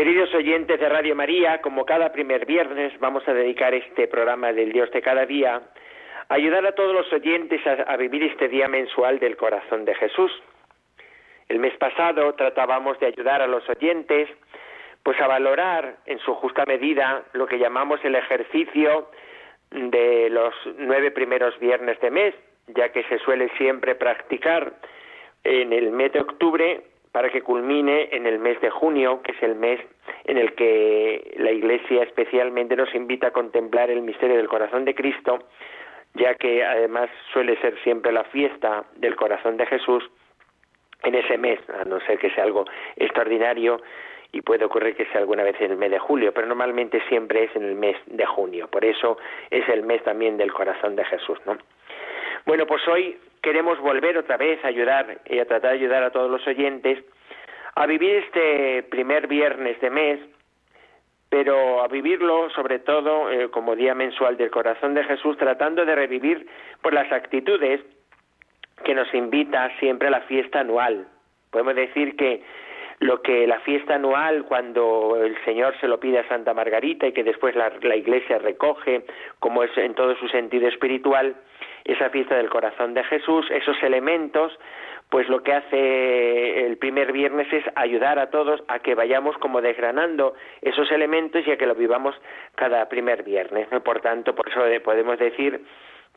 Queridos 0.00 0.34
oyentes 0.34 0.80
de 0.80 0.88
Radio 0.88 1.14
María, 1.14 1.60
como 1.60 1.84
cada 1.84 2.10
primer 2.10 2.46
viernes 2.46 2.98
vamos 3.00 3.22
a 3.28 3.34
dedicar 3.34 3.74
este 3.74 4.08
programa 4.08 4.50
del 4.50 4.72
Dios 4.72 4.90
de 4.92 5.02
cada 5.02 5.26
día 5.26 5.60
a 6.26 6.34
ayudar 6.34 6.64
a 6.64 6.72
todos 6.72 6.94
los 6.94 7.12
oyentes 7.12 7.60
a, 7.66 7.98
vivir 7.98 8.22
este 8.22 8.48
día 8.48 8.66
mensual 8.66 9.18
del 9.18 9.36
corazón 9.36 9.84
de 9.84 9.94
Jesús. 9.94 10.32
El 11.50 11.58
mes 11.58 11.76
pasado 11.76 12.32
tratábamos 12.32 12.98
de 12.98 13.08
ayudar 13.08 13.42
a 13.42 13.46
los 13.46 13.68
oyentes 13.68 14.30
pues 15.02 15.20
a 15.20 15.26
valorar 15.26 15.96
en 16.06 16.18
su 16.20 16.32
justa 16.32 16.64
medida 16.64 17.22
lo 17.34 17.46
que 17.46 17.58
llamamos 17.58 18.02
el 18.02 18.14
ejercicio 18.14 19.10
de 19.70 20.30
los 20.30 20.54
nueve 20.78 21.10
primeros 21.10 21.58
viernes 21.60 22.00
de 22.00 22.10
mes, 22.10 22.34
ya 22.68 22.88
que 22.88 23.02
se 23.02 23.18
suele 23.18 23.50
siempre 23.58 23.94
practicar 23.96 24.72
en 25.44 25.74
el 25.74 25.90
mes 25.90 26.10
de 26.14 26.20
octubre 26.20 26.89
para 27.12 27.30
que 27.30 27.42
culmine 27.42 28.08
en 28.12 28.26
el 28.26 28.38
mes 28.38 28.60
de 28.60 28.70
junio, 28.70 29.20
que 29.22 29.32
es 29.32 29.42
el 29.42 29.56
mes 29.56 29.80
en 30.24 30.38
el 30.38 30.54
que 30.54 31.34
la 31.38 31.50
Iglesia 31.50 32.02
especialmente 32.04 32.76
nos 32.76 32.94
invita 32.94 33.28
a 33.28 33.32
contemplar 33.32 33.90
el 33.90 34.02
misterio 34.02 34.36
del 34.36 34.48
corazón 34.48 34.84
de 34.84 34.94
Cristo, 34.94 35.40
ya 36.14 36.34
que 36.34 36.64
además 36.64 37.10
suele 37.32 37.56
ser 37.60 37.78
siempre 37.82 38.12
la 38.12 38.24
fiesta 38.24 38.84
del 38.96 39.16
corazón 39.16 39.56
de 39.56 39.66
Jesús 39.66 40.08
en 41.02 41.14
ese 41.14 41.38
mes, 41.38 41.58
a 41.70 41.84
no 41.84 42.00
ser 42.00 42.18
que 42.18 42.30
sea 42.30 42.44
algo 42.44 42.64
extraordinario 42.96 43.80
y 44.32 44.42
puede 44.42 44.64
ocurrir 44.64 44.94
que 44.94 45.06
sea 45.06 45.20
alguna 45.20 45.42
vez 45.42 45.60
en 45.60 45.72
el 45.72 45.76
mes 45.76 45.90
de 45.90 45.98
julio, 45.98 46.32
pero 46.32 46.46
normalmente 46.46 47.02
siempre 47.08 47.44
es 47.44 47.56
en 47.56 47.64
el 47.64 47.74
mes 47.74 47.96
de 48.06 48.26
junio. 48.26 48.68
Por 48.68 48.84
eso 48.84 49.18
es 49.50 49.68
el 49.68 49.82
mes 49.82 50.02
también 50.04 50.36
del 50.36 50.52
corazón 50.52 50.94
de 50.94 51.04
Jesús, 51.04 51.38
¿no? 51.46 51.58
Bueno, 52.46 52.66
pues 52.66 52.86
hoy 52.86 53.18
queremos 53.42 53.78
volver 53.80 54.18
otra 54.18 54.36
vez 54.36 54.64
a 54.64 54.68
ayudar 54.68 55.20
y 55.26 55.38
a 55.38 55.46
tratar 55.46 55.72
de 55.72 55.78
ayudar 55.78 56.02
a 56.02 56.10
todos 56.10 56.30
los 56.30 56.46
oyentes 56.46 56.98
a 57.74 57.86
vivir 57.86 58.24
este 58.26 58.82
primer 58.84 59.26
viernes 59.26 59.80
de 59.80 59.90
mes, 59.90 60.20
pero 61.28 61.82
a 61.82 61.88
vivirlo 61.88 62.50
sobre 62.50 62.80
todo 62.80 63.30
eh, 63.30 63.50
como 63.50 63.76
día 63.76 63.94
mensual 63.94 64.36
del 64.36 64.50
corazón 64.50 64.94
de 64.94 65.04
Jesús, 65.04 65.36
tratando 65.38 65.84
de 65.84 65.94
revivir 65.94 66.46
por 66.82 66.92
las 66.92 67.10
actitudes 67.12 67.80
que 68.84 68.94
nos 68.94 69.12
invita 69.14 69.70
siempre 69.78 70.08
a 70.08 70.10
la 70.10 70.20
fiesta 70.22 70.60
anual. 70.60 71.06
Podemos 71.50 71.74
decir 71.74 72.16
que 72.16 72.42
lo 72.98 73.22
que 73.22 73.46
la 73.46 73.60
fiesta 73.60 73.94
anual, 73.94 74.44
cuando 74.44 75.16
el 75.22 75.42
Señor 75.44 75.74
se 75.80 75.88
lo 75.88 75.98
pide 76.00 76.18
a 76.18 76.28
Santa 76.28 76.52
Margarita 76.52 77.06
y 77.06 77.12
que 77.12 77.24
después 77.24 77.54
la, 77.54 77.72
la 77.80 77.96
Iglesia 77.96 78.38
recoge, 78.38 79.04
como 79.38 79.62
es 79.62 79.76
en 79.78 79.94
todo 79.94 80.14
su 80.16 80.28
sentido 80.28 80.68
espiritual, 80.68 81.34
esa 81.84 82.10
fiesta 82.10 82.36
del 82.36 82.50
corazón 82.50 82.94
de 82.94 83.04
Jesús, 83.04 83.46
esos 83.50 83.82
elementos, 83.82 84.58
pues 85.10 85.28
lo 85.28 85.42
que 85.42 85.52
hace 85.52 86.66
el 86.66 86.76
primer 86.78 87.12
viernes 87.12 87.52
es 87.52 87.64
ayudar 87.74 88.18
a 88.18 88.30
todos 88.30 88.62
a 88.68 88.78
que 88.78 88.94
vayamos 88.94 89.36
como 89.38 89.60
desgranando 89.60 90.34
esos 90.62 90.90
elementos 90.92 91.46
y 91.46 91.50
a 91.50 91.56
que 91.56 91.66
lo 91.66 91.74
vivamos 91.74 92.14
cada 92.54 92.88
primer 92.88 93.24
viernes. 93.24 93.68
Por 93.84 94.00
tanto, 94.00 94.34
por 94.34 94.48
eso 94.48 94.62
podemos 94.84 95.18
decir 95.18 95.60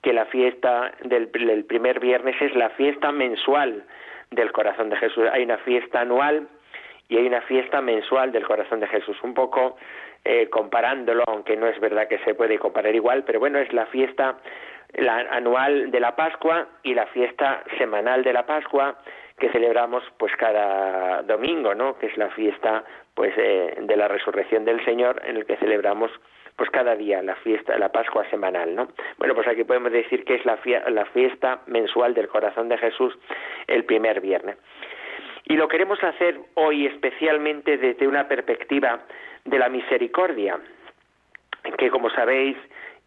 que 0.03 0.13
la 0.13 0.25
fiesta 0.25 0.91
del, 1.03 1.29
primer 1.29 1.99
viernes 1.99 2.35
es 2.41 2.53
la 2.55 2.69
fiesta 2.71 3.11
mensual 3.11 3.83
del 4.29 4.51
corazón 4.51 4.89
de 4.89 4.97
Jesús. 4.97 5.25
Hay 5.31 5.43
una 5.43 5.57
fiesta 5.59 6.01
anual 6.01 6.47
y 7.07 7.17
hay 7.17 7.25
una 7.25 7.41
fiesta 7.41 7.81
mensual 7.81 8.31
del 8.31 8.45
corazón 8.45 8.79
de 8.79 8.87
Jesús. 8.87 9.17
Un 9.23 9.33
poco 9.33 9.77
eh, 10.25 10.49
comparándolo, 10.49 11.23
aunque 11.27 11.55
no 11.55 11.67
es 11.67 11.79
verdad 11.79 12.07
que 12.07 12.19
se 12.19 12.35
puede 12.35 12.59
comparar 12.59 12.93
igual, 12.93 13.23
pero 13.23 13.39
bueno, 13.39 13.59
es 13.59 13.71
la 13.73 13.85
fiesta 13.87 14.37
la 14.95 15.17
anual 15.31 15.91
de 15.91 15.99
la 15.99 16.15
Pascua 16.15 16.67
y 16.83 16.93
la 16.93 17.07
fiesta 17.07 17.63
semanal 17.77 18.23
de 18.23 18.33
la 18.33 18.45
Pascua 18.45 18.97
que 19.37 19.49
celebramos 19.49 20.03
pues 20.17 20.31
cada 20.37 21.23
domingo, 21.23 21.73
¿no? 21.73 21.97
Que 21.97 22.07
es 22.07 22.17
la 22.17 22.29
fiesta 22.29 22.83
pues 23.13 23.33
eh, 23.37 23.75
de 23.81 23.97
la 23.97 24.07
resurrección 24.07 24.65
del 24.65 24.83
Señor 24.85 25.21
en 25.25 25.37
el 25.37 25.45
que 25.45 25.57
celebramos 25.57 26.11
pues 26.55 26.69
cada 26.69 26.95
día 26.95 27.21
la 27.23 27.35
fiesta, 27.37 27.77
la 27.77 27.89
Pascua 27.89 28.29
semanal, 28.29 28.75
¿no? 28.75 28.89
Bueno, 29.17 29.33
pues 29.33 29.47
aquí 29.47 29.63
podemos 29.63 29.91
decir 29.91 30.23
que 30.23 30.35
es 30.35 30.45
la, 30.45 30.59
la 30.89 31.05
fiesta 31.05 31.61
mensual 31.65 32.13
del 32.13 32.27
corazón 32.27 32.69
de 32.69 32.77
Jesús 32.77 33.17
el 33.67 33.85
primer 33.85 34.21
viernes. 34.21 34.57
Y 35.45 35.55
lo 35.55 35.67
queremos 35.67 36.01
hacer 36.03 36.39
hoy 36.53 36.85
especialmente 36.85 37.77
desde 37.77 38.07
una 38.07 38.27
perspectiva 38.27 39.01
de 39.45 39.59
la 39.59 39.67
misericordia, 39.67 40.59
que 41.77 41.89
como 41.89 42.09
sabéis 42.11 42.55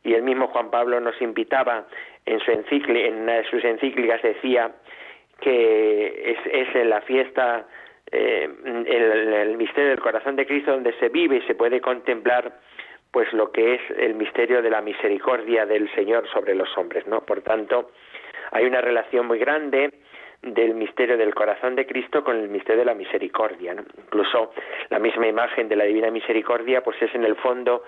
y 0.06 0.14
el 0.14 0.22
mismo 0.22 0.46
Juan 0.48 0.70
Pablo 0.70 1.00
nos 1.00 1.20
invitaba 1.20 1.84
en 2.24 2.38
su 2.40 2.50
en 2.52 3.14
una 3.22 3.34
de 3.34 3.44
sus 3.50 3.64
encíclicas 3.64 4.22
decía 4.22 4.70
que 5.40 6.30
es, 6.30 6.38
es 6.46 6.74
en 6.76 6.90
la 6.90 7.00
fiesta 7.00 7.66
eh, 8.10 8.48
el, 8.64 9.32
el, 9.32 9.56
misterio 9.56 9.90
del 9.90 10.00
corazón 10.00 10.36
de 10.36 10.46
Cristo 10.46 10.70
donde 10.70 10.92
se 11.00 11.08
vive 11.08 11.38
y 11.38 11.42
se 11.42 11.56
puede 11.56 11.80
contemplar 11.80 12.52
pues 13.10 13.32
lo 13.32 13.50
que 13.50 13.74
es 13.74 13.80
el 13.98 14.14
misterio 14.14 14.62
de 14.62 14.70
la 14.70 14.80
misericordia 14.80 15.66
del 15.66 15.92
Señor 15.94 16.28
sobre 16.28 16.54
los 16.54 16.68
hombres, 16.76 17.06
¿no? 17.06 17.22
Por 17.22 17.40
tanto, 17.40 17.90
hay 18.52 18.64
una 18.64 18.80
relación 18.80 19.26
muy 19.26 19.38
grande 19.38 19.90
del 20.42 20.74
misterio 20.74 21.16
del 21.16 21.34
corazón 21.34 21.74
de 21.74 21.86
Cristo 21.86 22.22
con 22.22 22.36
el 22.36 22.48
misterio 22.48 22.80
de 22.80 22.84
la 22.84 22.94
misericordia. 22.94 23.74
¿no? 23.74 23.82
Incluso 23.98 24.52
la 24.90 24.98
misma 24.98 25.26
imagen 25.26 25.68
de 25.68 25.76
la 25.76 25.84
divina 25.84 26.10
misericordia, 26.10 26.82
pues 26.82 27.00
es 27.02 27.14
en 27.14 27.24
el 27.24 27.36
fondo 27.36 27.82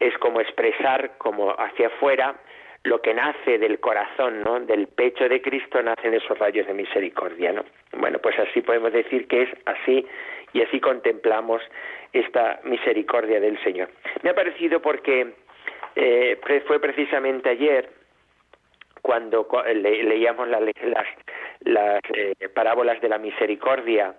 es 0.00 0.16
como 0.18 0.40
expresar 0.40 1.18
como 1.18 1.50
hacia 1.50 1.88
afuera 1.88 2.36
lo 2.84 3.02
que 3.02 3.12
nace 3.12 3.58
del 3.58 3.80
corazón, 3.80 4.42
¿no? 4.42 4.60
Del 4.60 4.86
pecho 4.86 5.28
de 5.28 5.42
Cristo 5.42 5.82
nacen 5.82 6.14
esos 6.14 6.38
rayos 6.38 6.66
de 6.66 6.74
misericordia, 6.74 7.52
¿no? 7.52 7.64
Bueno, 7.92 8.18
pues 8.18 8.38
así 8.38 8.60
podemos 8.62 8.92
decir 8.92 9.26
que 9.26 9.42
es 9.42 9.48
así 9.66 10.06
y 10.52 10.62
así 10.62 10.80
contemplamos 10.80 11.60
esta 12.12 12.60
misericordia 12.64 13.40
del 13.40 13.62
Señor. 13.62 13.90
Me 14.22 14.30
ha 14.30 14.34
parecido 14.34 14.80
porque 14.80 15.34
eh, 15.96 16.38
fue 16.66 16.80
precisamente 16.80 17.50
ayer 17.50 17.90
cuando 19.02 19.48
leíamos 19.74 20.48
las, 20.48 20.62
las 21.60 22.00
eh, 22.14 22.48
parábolas 22.54 23.00
de 23.00 23.08
la 23.08 23.18
misericordia 23.18 24.14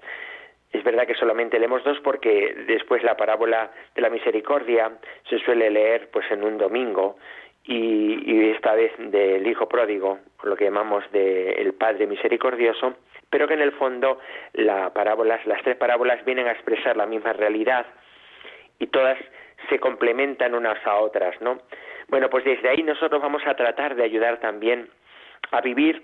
es 0.71 0.83
verdad 0.83 1.07
que 1.07 1.15
solamente 1.15 1.57
leemos 1.57 1.83
dos 1.83 1.99
porque 2.01 2.53
después 2.67 3.03
la 3.03 3.17
parábola 3.17 3.71
de 3.95 4.01
la 4.01 4.09
misericordia 4.09 4.91
se 5.27 5.39
suele 5.39 5.69
leer 5.69 6.09
pues 6.11 6.29
en 6.31 6.43
un 6.43 6.57
domingo 6.57 7.17
y, 7.63 8.49
esta 8.51 8.73
vez 8.73 8.91
del 8.97 9.45
hijo 9.45 9.67
pródigo, 9.67 10.19
lo 10.43 10.55
que 10.55 10.65
llamamos 10.65 11.03
del 11.11 11.73
padre 11.73 12.07
misericordioso, 12.07 12.95
pero 13.29 13.47
que 13.47 13.53
en 13.53 13.61
el 13.61 13.73
fondo 13.73 14.19
la 14.53 14.91
las 15.23 15.63
tres 15.63 15.77
parábolas 15.77 16.23
vienen 16.25 16.47
a 16.47 16.51
expresar 16.51 16.97
la 16.97 17.05
misma 17.05 17.33
realidad 17.33 17.85
y 18.79 18.87
todas 18.87 19.17
se 19.69 19.79
complementan 19.79 20.55
unas 20.55 20.83
a 20.85 20.95
otras, 20.95 21.39
¿no? 21.41 21.59
Bueno, 22.07 22.29
pues 22.29 22.43
desde 22.43 22.69
ahí 22.69 22.81
nosotros 22.81 23.21
vamos 23.21 23.45
a 23.45 23.55
tratar 23.55 23.95
de 23.95 24.03
ayudar 24.03 24.39
también 24.39 24.89
a 25.51 25.61
vivir 25.61 26.01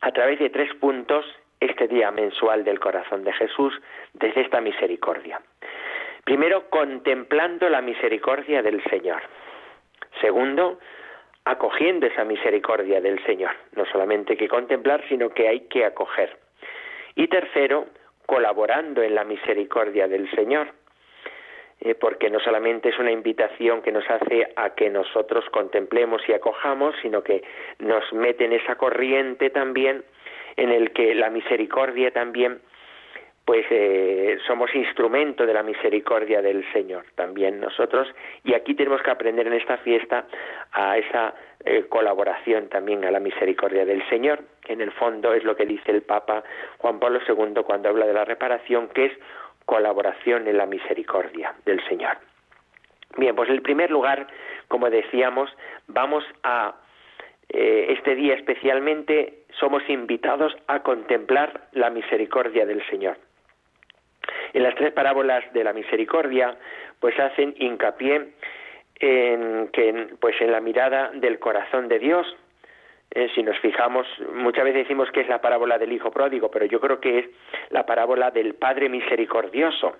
a 0.00 0.12
través 0.12 0.38
de 0.38 0.50
tres 0.50 0.72
puntos 0.74 1.24
este 1.64 1.86
día 1.86 2.10
mensual 2.10 2.64
del 2.64 2.80
corazón 2.80 3.24
de 3.24 3.32
Jesús 3.32 3.72
desde 4.14 4.42
esta 4.42 4.60
misericordia. 4.60 5.40
Primero, 6.24 6.68
contemplando 6.70 7.68
la 7.68 7.80
misericordia 7.80 8.62
del 8.62 8.82
Señor. 8.84 9.22
Segundo, 10.20 10.78
acogiendo 11.44 12.06
esa 12.06 12.24
misericordia 12.24 13.00
del 13.00 13.22
Señor. 13.24 13.52
No 13.74 13.84
solamente 13.86 14.32
hay 14.32 14.38
que 14.38 14.48
contemplar, 14.48 15.02
sino 15.08 15.30
que 15.30 15.48
hay 15.48 15.60
que 15.68 15.84
acoger. 15.84 16.36
Y 17.14 17.28
tercero, 17.28 17.86
colaborando 18.26 19.02
en 19.02 19.14
la 19.14 19.24
misericordia 19.24 20.06
del 20.08 20.30
Señor. 20.30 20.68
Eh, 21.80 21.96
porque 21.96 22.30
no 22.30 22.38
solamente 22.38 22.90
es 22.90 22.98
una 23.00 23.10
invitación 23.10 23.82
que 23.82 23.90
nos 23.90 24.08
hace 24.08 24.52
a 24.54 24.70
que 24.70 24.88
nosotros 24.88 25.44
contemplemos 25.50 26.22
y 26.28 26.32
acojamos, 26.32 26.94
sino 27.02 27.24
que 27.24 27.42
nos 27.80 28.12
mete 28.12 28.44
en 28.44 28.52
esa 28.52 28.76
corriente 28.76 29.50
también 29.50 30.04
en 30.56 30.70
el 30.70 30.92
que 30.92 31.14
la 31.14 31.30
misericordia 31.30 32.10
también 32.10 32.60
pues 33.44 33.66
eh, 33.70 34.38
somos 34.46 34.72
instrumento 34.74 35.44
de 35.44 35.52
la 35.52 35.64
misericordia 35.64 36.40
del 36.40 36.64
Señor 36.72 37.04
también 37.16 37.60
nosotros. 37.60 38.08
Y 38.44 38.54
aquí 38.54 38.74
tenemos 38.74 39.02
que 39.02 39.10
aprender 39.10 39.46
en 39.46 39.54
esta 39.54 39.78
fiesta 39.78 40.26
a 40.70 40.96
esa 40.96 41.34
eh, 41.64 41.86
colaboración 41.88 42.68
también 42.68 43.04
a 43.04 43.10
la 43.10 43.18
misericordia 43.18 43.84
del 43.84 44.06
Señor. 44.08 44.44
Que 44.64 44.74
en 44.74 44.80
el 44.80 44.92
fondo 44.92 45.34
es 45.34 45.42
lo 45.42 45.56
que 45.56 45.66
dice 45.66 45.90
el 45.90 46.02
Papa 46.02 46.44
Juan 46.78 47.00
Pablo 47.00 47.20
II 47.26 47.62
cuando 47.64 47.88
habla 47.88 48.06
de 48.06 48.12
la 48.12 48.24
reparación 48.24 48.88
que 48.88 49.06
es 49.06 49.12
colaboración 49.64 50.46
en 50.46 50.56
la 50.56 50.66
misericordia 50.66 51.54
del 51.64 51.84
Señor. 51.88 52.18
Bien, 53.16 53.34
pues 53.34 53.50
en 53.50 53.60
primer 53.62 53.90
lugar, 53.90 54.26
como 54.68 54.88
decíamos, 54.88 55.50
vamos 55.88 56.24
a 56.42 56.74
eh, 57.52 57.86
este 57.90 58.14
día 58.14 58.34
especialmente 58.34 59.44
somos 59.60 59.82
invitados 59.88 60.56
a 60.68 60.82
contemplar 60.82 61.68
la 61.72 61.90
misericordia 61.90 62.64
del 62.64 62.84
Señor. 62.86 63.18
En 64.54 64.62
las 64.62 64.74
tres 64.74 64.92
parábolas 64.92 65.44
de 65.52 65.62
la 65.62 65.72
misericordia, 65.72 66.56
pues 66.98 67.18
hacen 67.18 67.54
hincapié 67.58 68.32
en 69.00 69.68
que, 69.68 70.08
pues 70.20 70.40
en 70.40 70.52
la 70.52 70.60
mirada 70.60 71.10
del 71.12 71.38
corazón 71.38 71.88
de 71.88 71.98
Dios. 71.98 72.26
Eh, 73.10 73.28
si 73.34 73.42
nos 73.42 73.58
fijamos, 73.58 74.06
muchas 74.32 74.64
veces 74.64 74.84
decimos 74.84 75.10
que 75.10 75.20
es 75.20 75.28
la 75.28 75.42
parábola 75.42 75.76
del 75.76 75.92
hijo 75.92 76.10
pródigo, 76.10 76.50
pero 76.50 76.64
yo 76.64 76.80
creo 76.80 77.00
que 77.00 77.18
es 77.18 77.26
la 77.68 77.84
parábola 77.84 78.30
del 78.30 78.54
Padre 78.54 78.88
misericordioso, 78.88 79.96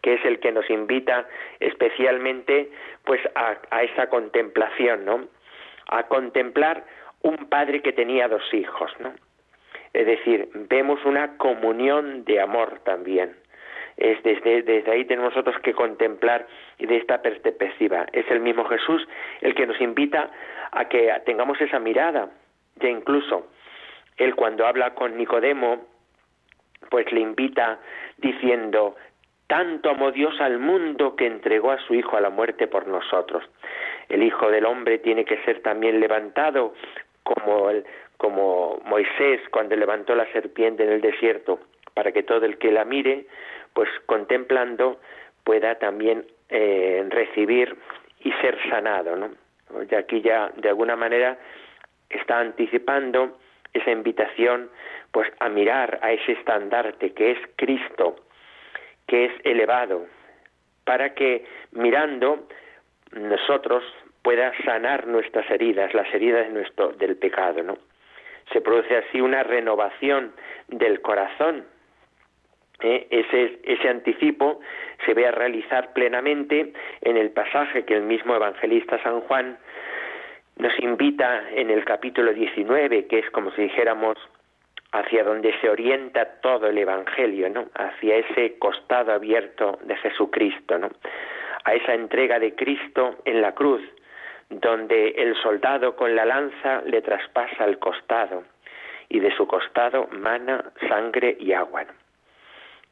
que 0.00 0.14
es 0.14 0.24
el 0.24 0.40
que 0.40 0.52
nos 0.52 0.70
invita 0.70 1.28
especialmente, 1.60 2.70
pues 3.04 3.20
a, 3.34 3.56
a 3.70 3.82
esa 3.82 4.08
contemplación, 4.08 5.04
¿no? 5.04 5.35
A 5.86 6.04
contemplar 6.04 6.84
un 7.22 7.36
padre 7.48 7.82
que 7.82 7.92
tenía 7.92 8.28
dos 8.28 8.42
hijos, 8.52 8.92
¿no? 9.00 9.12
Es 9.92 10.06
decir, 10.06 10.48
vemos 10.68 11.04
una 11.04 11.36
comunión 11.38 12.24
de 12.24 12.40
amor 12.40 12.80
también 12.84 13.34
es 13.96 14.22
desde, 14.22 14.90
ahí 14.90 15.04
tenemos 15.06 15.34
nosotros 15.34 15.56
que 15.62 15.72
contemplar 15.72 16.46
de 16.78 16.96
esta 16.96 17.22
perspectiva. 17.22 18.06
Es 18.12 18.30
el 18.30 18.40
mismo 18.40 18.64
Jesús 18.66 19.06
el 19.40 19.54
que 19.54 19.66
nos 19.66 19.80
invita 19.80 20.30
a 20.70 20.86
que 20.86 21.12
tengamos 21.24 21.60
esa 21.60 21.78
mirada. 21.78 22.28
Ya 22.76 22.88
incluso 22.88 23.48
él 24.18 24.34
cuando 24.34 24.66
habla 24.66 24.94
con 24.94 25.16
Nicodemo, 25.16 25.86
pues 26.90 27.10
le 27.10 27.20
invita 27.20 27.78
diciendo, 28.18 28.96
tanto 29.46 29.90
amó 29.90 30.10
Dios 30.12 30.40
al 30.40 30.58
mundo 30.58 31.14
que 31.16 31.26
entregó 31.26 31.70
a 31.70 31.78
su 31.78 31.94
Hijo 31.94 32.16
a 32.16 32.20
la 32.20 32.30
muerte 32.30 32.66
por 32.66 32.86
nosotros. 32.86 33.44
El 34.08 34.22
Hijo 34.22 34.50
del 34.50 34.66
Hombre 34.66 34.98
tiene 34.98 35.24
que 35.24 35.38
ser 35.44 35.60
también 35.62 36.00
levantado 36.00 36.74
como, 37.22 37.70
el, 37.70 37.84
como 38.16 38.80
Moisés 38.84 39.40
cuando 39.50 39.76
levantó 39.76 40.14
la 40.14 40.30
serpiente 40.32 40.84
en 40.84 40.90
el 40.90 41.00
desierto, 41.00 41.60
para 41.94 42.12
que 42.12 42.22
todo 42.22 42.44
el 42.44 42.58
que 42.58 42.72
la 42.72 42.84
mire 42.84 43.26
pues 43.72 43.88
contemplando 44.06 45.00
pueda 45.44 45.74
también 45.76 46.24
eh, 46.48 47.04
recibir 47.10 47.76
y 48.20 48.32
ser 48.40 48.58
sanado, 48.70 49.16
¿no? 49.16 49.30
Y 49.90 49.94
aquí 49.94 50.22
ya 50.22 50.50
de 50.56 50.68
alguna 50.68 50.96
manera 50.96 51.38
está 52.08 52.38
anticipando 52.38 53.38
esa 53.72 53.90
invitación 53.90 54.70
pues 55.12 55.30
a 55.40 55.48
mirar 55.48 55.98
a 56.02 56.12
ese 56.12 56.32
estandarte 56.32 57.12
que 57.12 57.32
es 57.32 57.38
Cristo, 57.56 58.16
que 59.06 59.26
es 59.26 59.32
elevado, 59.44 60.06
para 60.84 61.14
que 61.14 61.44
mirando 61.72 62.46
nosotros 63.12 63.82
pueda 64.22 64.52
sanar 64.64 65.06
nuestras 65.06 65.48
heridas, 65.50 65.94
las 65.94 66.12
heridas 66.12 66.46
de 66.46 66.52
nuestro, 66.52 66.92
del 66.92 67.16
pecado, 67.16 67.62
¿no? 67.62 67.78
Se 68.52 68.60
produce 68.60 68.96
así 68.96 69.20
una 69.20 69.42
renovación 69.42 70.32
del 70.68 71.00
corazón 71.00 71.64
¿eh? 72.80 73.06
ese, 73.10 73.58
ese 73.64 73.88
anticipo 73.88 74.60
se 75.04 75.14
ve 75.14 75.26
a 75.26 75.32
realizar 75.32 75.92
plenamente 75.92 76.72
en 77.02 77.16
el 77.16 77.30
pasaje 77.30 77.84
que 77.84 77.94
el 77.94 78.02
mismo 78.02 78.34
evangelista 78.34 79.02
San 79.02 79.20
Juan 79.22 79.58
nos 80.58 80.78
invita 80.78 81.50
en 81.50 81.70
el 81.70 81.84
capítulo 81.84 82.32
19, 82.32 83.06
que 83.06 83.18
es 83.18 83.30
como 83.30 83.50
si 83.52 83.62
dijéramos 83.62 84.16
hacia 84.98 85.24
donde 85.24 85.54
se 85.60 85.68
orienta 85.68 86.40
todo 86.40 86.68
el 86.68 86.78
evangelio, 86.78 87.48
¿no? 87.50 87.66
Hacia 87.74 88.16
ese 88.16 88.58
costado 88.58 89.12
abierto 89.12 89.78
de 89.82 89.96
Jesucristo, 89.96 90.78
¿no? 90.78 90.90
A 91.64 91.74
esa 91.74 91.94
entrega 91.94 92.38
de 92.38 92.54
Cristo 92.54 93.16
en 93.24 93.42
la 93.42 93.52
cruz, 93.52 93.82
donde 94.48 95.08
el 95.10 95.34
soldado 95.42 95.96
con 95.96 96.14
la 96.14 96.24
lanza 96.24 96.82
le 96.86 97.02
traspasa 97.02 97.64
el 97.64 97.78
costado 97.78 98.44
y 99.08 99.20
de 99.20 99.34
su 99.36 99.46
costado 99.46 100.08
mana 100.12 100.72
sangre 100.88 101.36
y 101.38 101.52
agua. 101.52 101.84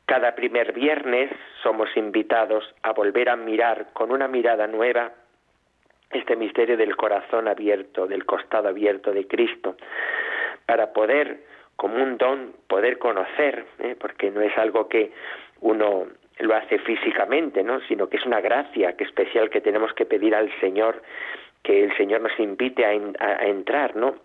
Cada 0.07 0.35
primer 0.35 0.73
viernes 0.73 1.31
somos 1.63 1.89
invitados 1.97 2.65
a 2.83 2.93
volver 2.93 3.31
a 3.31 3.37
mirar 3.37 3.89
con 3.95 4.11
una 4.11 4.29
mirada 4.29 4.67
nueva 4.67 5.13
este 6.11 6.37
misterio 6.37 6.77
del 6.77 6.97
corazón 6.97 7.49
abierto, 7.49 8.07
del 8.07 8.27
costado 8.27 8.69
abierto 8.69 9.13
de 9.13 9.27
Cristo, 9.27 9.77
para 10.67 10.93
poder, 10.93 11.41
como 11.77 12.03
un 12.03 12.17
don, 12.17 12.55
poder 12.67 12.99
conocer, 12.99 13.65
¿eh? 13.79 13.97
porque 13.99 14.31
no 14.31 14.41
es 14.41 14.57
algo 14.59 14.89
que 14.89 15.13
uno 15.61 16.07
lo 16.39 16.55
hace 16.55 16.79
físicamente, 16.79 17.63
¿no? 17.63 17.81
sino 17.83 18.09
que 18.09 18.17
es 18.17 18.27
una 18.27 18.41
gracia 18.41 18.97
que 18.97 19.05
especial 19.05 19.51
que 19.51 19.61
tenemos 19.61 19.93
que 19.95 20.05
pedir 20.05 20.35
al 20.35 20.51
Señor, 20.61 21.03
que 21.63 21.85
el 21.85 21.97
Señor 21.97 22.21
nos 22.21 22.39
invite 22.39 22.85
a, 22.85 22.93
entrar, 23.47 23.97
¿no? 23.97 24.17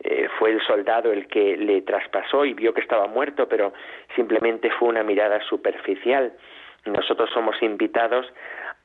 Eh, 0.00 0.28
fue 0.38 0.50
el 0.50 0.60
soldado 0.62 1.12
el 1.12 1.28
que 1.28 1.56
le 1.56 1.82
traspasó 1.82 2.44
y 2.44 2.54
vio 2.54 2.72
que 2.74 2.80
estaba 2.80 3.06
muerto, 3.06 3.46
pero 3.48 3.72
simplemente 4.16 4.70
fue 4.70 4.88
una 4.88 5.04
mirada 5.04 5.40
superficial. 5.42 6.32
Nosotros 6.86 7.30
somos 7.32 7.62
invitados 7.62 8.26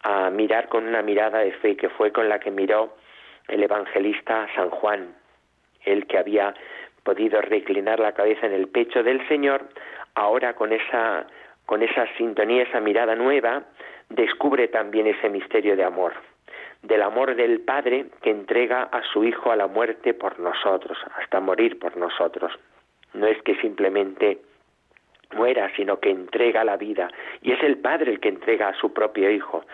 a 0.04 0.30
mirar 0.30 0.68
con 0.68 0.86
una 0.86 1.02
mirada 1.02 1.40
de 1.40 1.54
fe, 1.54 1.76
que 1.76 1.90
fue 1.90 2.12
con 2.12 2.30
la 2.30 2.40
que 2.40 2.52
miró 2.52 2.96
el 3.48 3.64
evangelista 3.64 4.48
San 4.54 4.70
Juan, 4.70 5.16
el 5.86 6.06
que 6.06 6.18
había 6.18 6.54
podido 7.08 7.40
reclinar 7.40 8.02
la 8.02 8.12
cabeza 8.12 8.48
en 8.48 8.52
el 8.52 8.68
pecho 8.68 9.02
del 9.02 9.26
Señor, 9.30 9.62
ahora 10.14 10.56
con 10.56 10.74
esa, 10.74 11.26
con 11.66 11.82
esa 11.82 12.06
sintonía, 12.18 12.64
esa 12.64 12.82
mirada 12.82 13.16
nueva, 13.16 13.64
descubre 14.10 14.68
también 14.68 15.08
ese 15.08 15.30
misterio 15.30 15.78
de 15.78 15.86
amor 15.86 16.12
del 16.84 17.02
amor 17.02 17.36
del 17.36 17.62
Padre 17.62 18.08
que 18.22 18.30
entrega 18.30 18.84
a 18.84 19.02
su 19.12 19.24
Hijo 19.24 19.52
a 19.52 19.56
la 19.56 19.68
muerte 19.68 20.14
por 20.14 20.40
nosotros, 20.40 20.98
hasta 21.18 21.40
morir 21.40 21.80
por 21.80 21.98
nosotros. 21.98 22.52
No 23.14 23.26
es 23.26 23.42
que 23.42 23.56
simplemente 23.56 24.40
muera, 25.34 25.72
sino 25.76 26.00
que 26.00 26.10
entrega 26.10 26.64
la 26.64 26.78
vida. 26.78 27.10
Y 27.42 27.52
es 27.52 27.62
el 27.64 27.78
Padre 27.78 28.12
el 28.12 28.20
que 28.20 28.30
entrega 28.30 28.70
a 28.70 28.74
su 28.76 28.94
propio 28.94 29.30
Hijo 29.30 29.66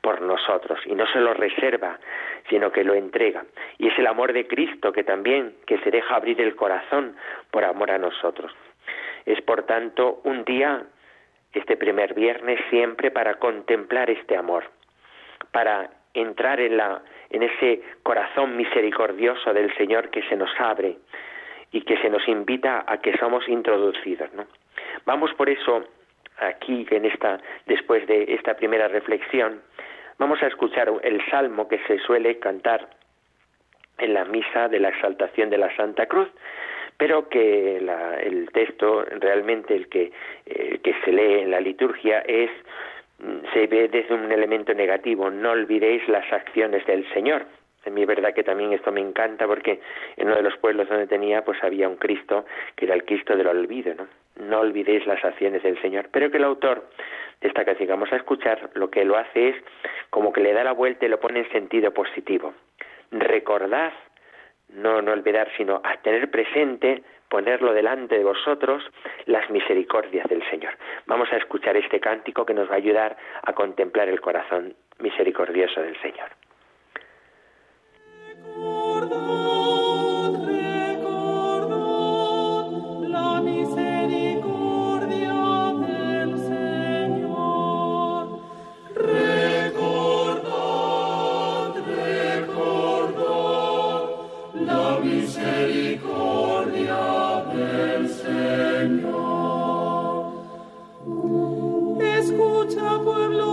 por 0.00 0.20
nosotros. 0.20 0.80
Y 0.86 0.94
no 0.94 1.06
se 1.06 1.20
lo 1.20 1.34
reserva, 1.34 1.98
sino 2.48 2.70
que 2.70 2.84
lo 2.84 2.94
entrega. 2.94 3.44
Y 3.78 3.88
es 3.88 3.98
el 3.98 4.06
amor 4.06 4.32
de 4.32 4.46
Cristo 4.46 4.92
que 4.92 5.04
también, 5.04 5.54
que 5.66 5.78
se 5.78 5.90
deja 5.90 6.16
abrir 6.16 6.40
el 6.40 6.56
corazón 6.56 7.16
por 7.50 7.64
amor 7.64 7.90
a 7.90 7.98
nosotros. 7.98 8.52
Es 9.26 9.40
por 9.42 9.64
tanto 9.64 10.20
un 10.24 10.44
día, 10.44 10.84
este 11.52 11.76
primer 11.76 12.14
viernes, 12.14 12.60
siempre 12.70 13.10
para 13.10 13.34
contemplar 13.34 14.10
este 14.10 14.36
amor, 14.36 14.64
para 15.52 15.90
entrar 16.14 16.60
en, 16.60 16.76
la, 16.76 17.02
en 17.30 17.42
ese 17.42 17.82
corazón 18.02 18.56
misericordioso 18.56 19.52
del 19.52 19.74
Señor 19.76 20.10
que 20.10 20.22
se 20.24 20.36
nos 20.36 20.50
abre 20.58 20.96
y 21.70 21.82
que 21.82 21.98
se 21.98 22.08
nos 22.08 22.26
invita 22.28 22.84
a 22.86 22.98
que 22.98 23.16
somos 23.18 23.46
introducidos. 23.48 24.32
¿no? 24.32 24.46
Vamos 25.04 25.32
por 25.34 25.48
eso 25.48 25.84
aquí, 26.38 26.86
en 26.90 27.04
esta, 27.04 27.40
después 27.66 28.06
de 28.06 28.34
esta 28.34 28.54
primera 28.54 28.88
reflexión, 28.88 29.60
vamos 30.18 30.42
a 30.42 30.46
escuchar 30.46 30.92
el 31.02 31.24
salmo 31.30 31.68
que 31.68 31.78
se 31.86 31.98
suele 32.00 32.38
cantar 32.38 32.88
en 33.98 34.14
la 34.14 34.24
misa 34.24 34.68
de 34.68 34.80
la 34.80 34.90
exaltación 34.90 35.50
de 35.50 35.58
la 35.58 35.74
Santa 35.76 36.06
Cruz, 36.06 36.28
pero 36.96 37.28
que 37.28 37.76
el 37.76 38.50
texto 38.52 39.04
realmente 39.04 39.74
el 39.74 39.88
que, 39.88 40.12
el 40.46 40.80
que 40.80 40.94
se 41.04 41.12
lee 41.12 41.40
en 41.42 41.50
la 41.50 41.60
liturgia 41.60 42.20
es 42.20 42.50
se 43.52 43.66
ve 43.66 43.88
desde 43.88 44.14
un 44.14 44.30
elemento 44.30 44.72
negativo. 44.74 45.30
No 45.30 45.50
olvidéis 45.50 46.06
las 46.08 46.32
acciones 46.32 46.86
del 46.86 47.08
Señor. 47.12 47.46
Mí 47.90 48.02
es 48.02 48.06
verdad 48.06 48.34
que 48.34 48.44
también 48.44 48.72
esto 48.72 48.92
me 48.92 49.00
encanta 49.00 49.46
porque 49.46 49.80
en 50.16 50.26
uno 50.26 50.36
de 50.36 50.42
los 50.42 50.56
pueblos 50.58 50.88
donde 50.88 51.06
tenía 51.06 51.42
pues 51.44 51.62
había 51.62 51.88
un 51.88 51.96
Cristo 51.96 52.44
que 52.76 52.84
era 52.84 52.94
el 52.94 53.04
Cristo 53.04 53.34
del 53.36 53.46
olvido, 53.46 53.94
¿no? 53.94 54.06
No 54.38 54.60
olvidéis 54.60 55.06
las 55.06 55.24
acciones 55.24 55.62
del 55.62 55.80
Señor. 55.80 56.08
Pero 56.12 56.30
que 56.30 56.38
el 56.38 56.44
autor 56.44 56.88
de 57.40 57.48
esta 57.48 57.64
canción 57.64 57.86
que 57.86 57.92
vamos 57.92 58.12
a 58.12 58.16
escuchar 58.16 58.70
lo 58.74 58.90
que 58.90 59.04
lo 59.04 59.16
hace 59.16 59.50
es 59.50 59.56
como 60.10 60.32
que 60.32 60.40
le 60.40 60.52
da 60.52 60.64
la 60.64 60.72
vuelta 60.72 61.06
y 61.06 61.08
lo 61.08 61.20
pone 61.20 61.40
en 61.40 61.50
sentido 61.50 61.92
positivo. 61.92 62.54
Recordad, 63.10 63.92
no, 64.68 65.02
no 65.02 65.12
olvidar, 65.12 65.48
sino 65.56 65.80
a 65.84 65.96
tener 65.98 66.30
presente 66.30 67.02
ponerlo 67.28 67.72
delante 67.74 68.16
de 68.16 68.24
vosotros 68.24 68.82
las 69.26 69.48
misericordias 69.50 70.26
del 70.28 70.42
Señor. 70.50 70.74
Vamos 71.06 71.30
a 71.32 71.36
escuchar 71.36 71.76
este 71.76 72.00
cántico 72.00 72.46
que 72.46 72.54
nos 72.54 72.68
va 72.68 72.74
a 72.74 72.78
ayudar 72.78 73.16
a 73.42 73.52
contemplar 73.52 74.08
el 74.08 74.20
corazón 74.20 74.74
misericordioso 74.98 75.80
del 75.82 76.00
Señor. 76.00 76.30
Escucha, 102.68 103.02
pueblo 103.02 103.47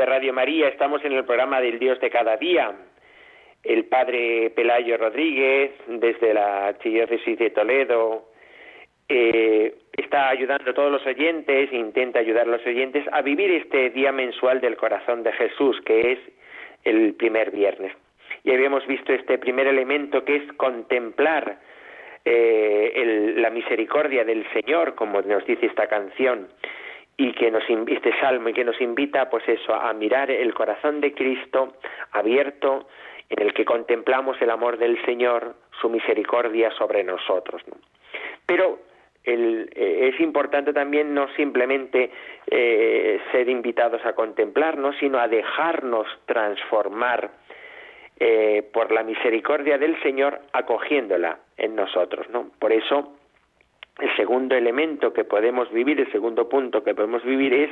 de 0.00 0.06
Radio 0.06 0.32
María, 0.32 0.68
estamos 0.68 1.04
en 1.04 1.12
el 1.12 1.26
programa 1.26 1.60
del 1.60 1.78
Dios 1.78 2.00
de 2.00 2.08
cada 2.08 2.38
día. 2.38 2.72
El 3.62 3.84
padre 3.84 4.48
Pelayo 4.56 4.96
Rodríguez, 4.96 5.72
desde 5.88 6.32
la 6.32 6.68
Archidiócesis 6.68 7.38
de 7.38 7.50
Toledo, 7.50 8.24
eh, 9.10 9.74
está 9.92 10.30
ayudando 10.30 10.70
a 10.70 10.74
todos 10.74 10.90
los 10.90 11.04
oyentes, 11.04 11.70
intenta 11.70 12.18
ayudar 12.18 12.48
a 12.48 12.52
los 12.52 12.66
oyentes 12.66 13.04
a 13.12 13.20
vivir 13.20 13.50
este 13.50 13.90
día 13.90 14.10
mensual 14.10 14.62
del 14.62 14.78
corazón 14.78 15.22
de 15.22 15.32
Jesús, 15.32 15.78
que 15.84 16.12
es 16.12 16.18
el 16.84 17.12
primer 17.12 17.50
viernes. 17.50 17.92
Y 18.42 18.52
habíamos 18.52 18.86
visto 18.86 19.12
este 19.12 19.36
primer 19.36 19.66
elemento 19.66 20.24
que 20.24 20.36
es 20.36 20.52
contemplar 20.54 21.58
eh, 22.24 23.34
la 23.36 23.50
misericordia 23.50 24.24
del 24.24 24.50
Señor, 24.54 24.94
como 24.94 25.20
nos 25.20 25.44
dice 25.44 25.66
esta 25.66 25.88
canción 25.88 26.48
y 27.20 27.32
que 27.34 27.50
nos 27.50 27.62
este 27.68 28.18
salmo 28.18 28.48
y 28.48 28.54
que 28.54 28.64
nos 28.64 28.80
invita 28.80 29.28
pues 29.28 29.46
eso 29.46 29.74
a 29.74 29.92
mirar 29.92 30.30
el 30.30 30.54
corazón 30.54 31.02
de 31.02 31.12
Cristo 31.12 31.74
abierto 32.12 32.88
en 33.28 33.46
el 33.46 33.52
que 33.52 33.66
contemplamos 33.66 34.40
el 34.40 34.48
amor 34.48 34.78
del 34.78 34.98
Señor, 35.04 35.54
su 35.82 35.90
misericordia 35.90 36.70
sobre 36.78 37.04
nosotros. 37.04 37.60
Pero 38.46 38.78
eh, 39.22 40.10
es 40.14 40.18
importante 40.18 40.72
también 40.72 41.12
no 41.12 41.28
simplemente 41.34 42.10
eh, 42.46 43.20
ser 43.30 43.50
invitados 43.50 44.00
a 44.06 44.14
contemplarnos, 44.14 44.96
sino 44.98 45.18
a 45.18 45.28
dejarnos 45.28 46.06
transformar 46.24 47.32
eh, 48.18 48.66
por 48.72 48.92
la 48.92 49.02
misericordia 49.02 49.76
del 49.76 50.00
Señor 50.02 50.40
acogiéndola 50.54 51.38
en 51.58 51.76
nosotros. 51.76 52.30
¿no? 52.30 52.50
Por 52.58 52.72
eso 52.72 53.19
el 54.00 54.16
segundo 54.16 54.56
elemento 54.56 55.12
que 55.12 55.24
podemos 55.24 55.70
vivir, 55.72 56.00
el 56.00 56.10
segundo 56.10 56.48
punto 56.48 56.82
que 56.82 56.94
podemos 56.94 57.22
vivir 57.24 57.52
es 57.52 57.70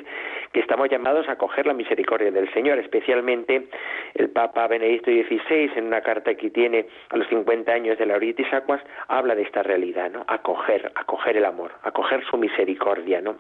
que 0.53 0.61
estamos 0.61 0.89
llamados 0.89 1.29
a 1.29 1.33
acoger 1.33 1.67
la 1.67 1.75
misericordia 1.75 2.31
del 2.31 2.53
Señor, 2.53 2.79
especialmente 2.79 3.69
el 4.15 4.31
Papa 4.31 4.67
Benedicto 4.67 5.11
XVI 5.11 5.71
en 5.77 5.87
una 5.87 6.01
carta 6.01 6.35
que 6.35 6.51
tiene 6.51 6.87
a 7.11 7.17
los 7.17 7.29
50 7.29 7.73
años 7.73 7.99
de 7.99 8.07
la 8.07 8.15
Auritis 8.15 8.53
Aquas 8.53 8.81
habla 9.09 9.35
de 9.35 9.43
esta 9.43 9.63
realidad, 9.63 10.11
¿no? 10.11 10.25
Acoger, 10.27 10.93
acoger 10.95 11.37
el 11.37 11.45
amor, 11.45 11.73
acoger 11.83 12.25
su 12.25 12.37
misericordia, 12.37 13.21
¿no? 13.21 13.39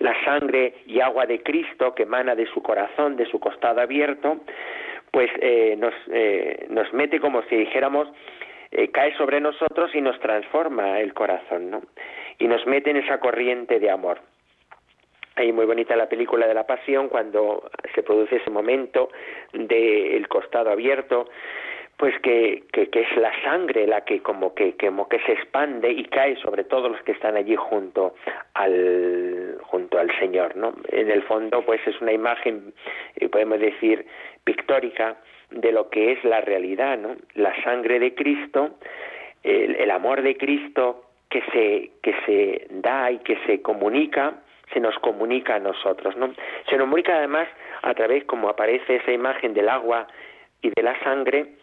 La 0.00 0.14
sangre 0.24 0.74
y 0.86 1.00
agua 1.00 1.26
de 1.26 1.42
Cristo 1.42 1.94
que 1.94 2.04
emana 2.04 2.34
de 2.34 2.46
su 2.46 2.62
corazón, 2.62 3.16
de 3.16 3.26
su 3.26 3.40
costado 3.40 3.80
abierto, 3.80 4.38
pues 5.10 5.30
eh, 5.40 5.76
nos, 5.78 5.94
eh, 6.12 6.66
nos 6.70 6.92
mete 6.92 7.20
como 7.20 7.42
si 7.42 7.56
dijéramos 7.56 8.08
eh, 8.70 8.88
cae 8.90 9.16
sobre 9.16 9.40
nosotros 9.40 9.94
y 9.94 10.00
nos 10.00 10.18
transforma 10.20 11.00
el 11.00 11.14
corazón, 11.14 11.70
¿no? 11.70 11.82
Y 12.38 12.46
nos 12.48 12.66
mete 12.66 12.90
en 12.90 12.98
esa 12.98 13.18
corriente 13.18 13.80
de 13.80 13.90
amor. 13.90 14.20
Ahí 15.36 15.52
muy 15.52 15.66
bonita 15.66 15.96
la 15.96 16.08
película 16.08 16.46
de 16.46 16.54
la 16.54 16.66
pasión 16.66 17.08
cuando 17.08 17.70
se 17.94 18.02
produce 18.02 18.36
ese 18.36 18.50
momento 18.50 19.10
del 19.52 20.26
costado 20.28 20.70
abierto, 20.70 21.28
pues 21.96 22.14
que, 22.20 22.64
que, 22.72 22.88
es 22.92 23.16
la 23.16 23.32
sangre 23.42 23.86
la 23.86 24.04
que 24.04 24.20
como 24.20 24.54
que 24.54 24.76
como 24.76 25.08
que 25.08 25.18
se 25.20 25.32
expande 25.32 25.90
y 25.90 26.04
cae 26.04 26.36
sobre 26.36 26.64
todos 26.64 26.90
los 26.90 27.00
que 27.02 27.12
están 27.12 27.36
allí 27.36 27.56
junto 27.56 28.14
al 28.54 29.58
junto 29.62 29.98
al 29.98 30.10
Señor, 30.18 30.56
¿no? 30.56 30.74
En 30.90 31.10
el 31.10 31.22
fondo, 31.22 31.62
pues 31.62 31.80
es 31.86 32.00
una 32.00 32.12
imagen, 32.12 32.72
eh, 33.16 33.28
podemos 33.28 33.58
decir, 33.58 34.06
pictórica 34.44 35.16
de 35.50 35.72
lo 35.72 35.90
que 35.90 36.12
es 36.12 36.24
la 36.24 36.40
realidad, 36.40 36.98
¿no? 36.98 37.16
La 37.34 37.54
sangre 37.62 37.98
de 37.98 38.14
Cristo, 38.14 38.78
el, 39.42 39.90
amor 39.90 40.22
de 40.22 40.36
Cristo 40.36 41.04
que 41.30 41.42
se, 41.52 41.90
que 42.02 42.14
se 42.26 42.66
da 42.70 43.10
y 43.10 43.18
que 43.18 43.38
se 43.46 43.62
comunica, 43.62 44.34
se 44.72 44.80
nos 44.80 44.98
comunica 44.98 45.56
a 45.56 45.60
nosotros, 45.60 46.16
¿no? 46.16 46.34
Se 46.68 46.76
nos 46.76 46.84
comunica 46.84 47.16
además 47.16 47.48
a 47.82 47.94
través, 47.94 48.24
como 48.24 48.48
aparece 48.48 48.96
esa 48.96 49.12
imagen 49.12 49.54
del 49.54 49.68
agua 49.68 50.06
y 50.60 50.70
de 50.70 50.82
la 50.82 50.98
sangre, 51.00 51.54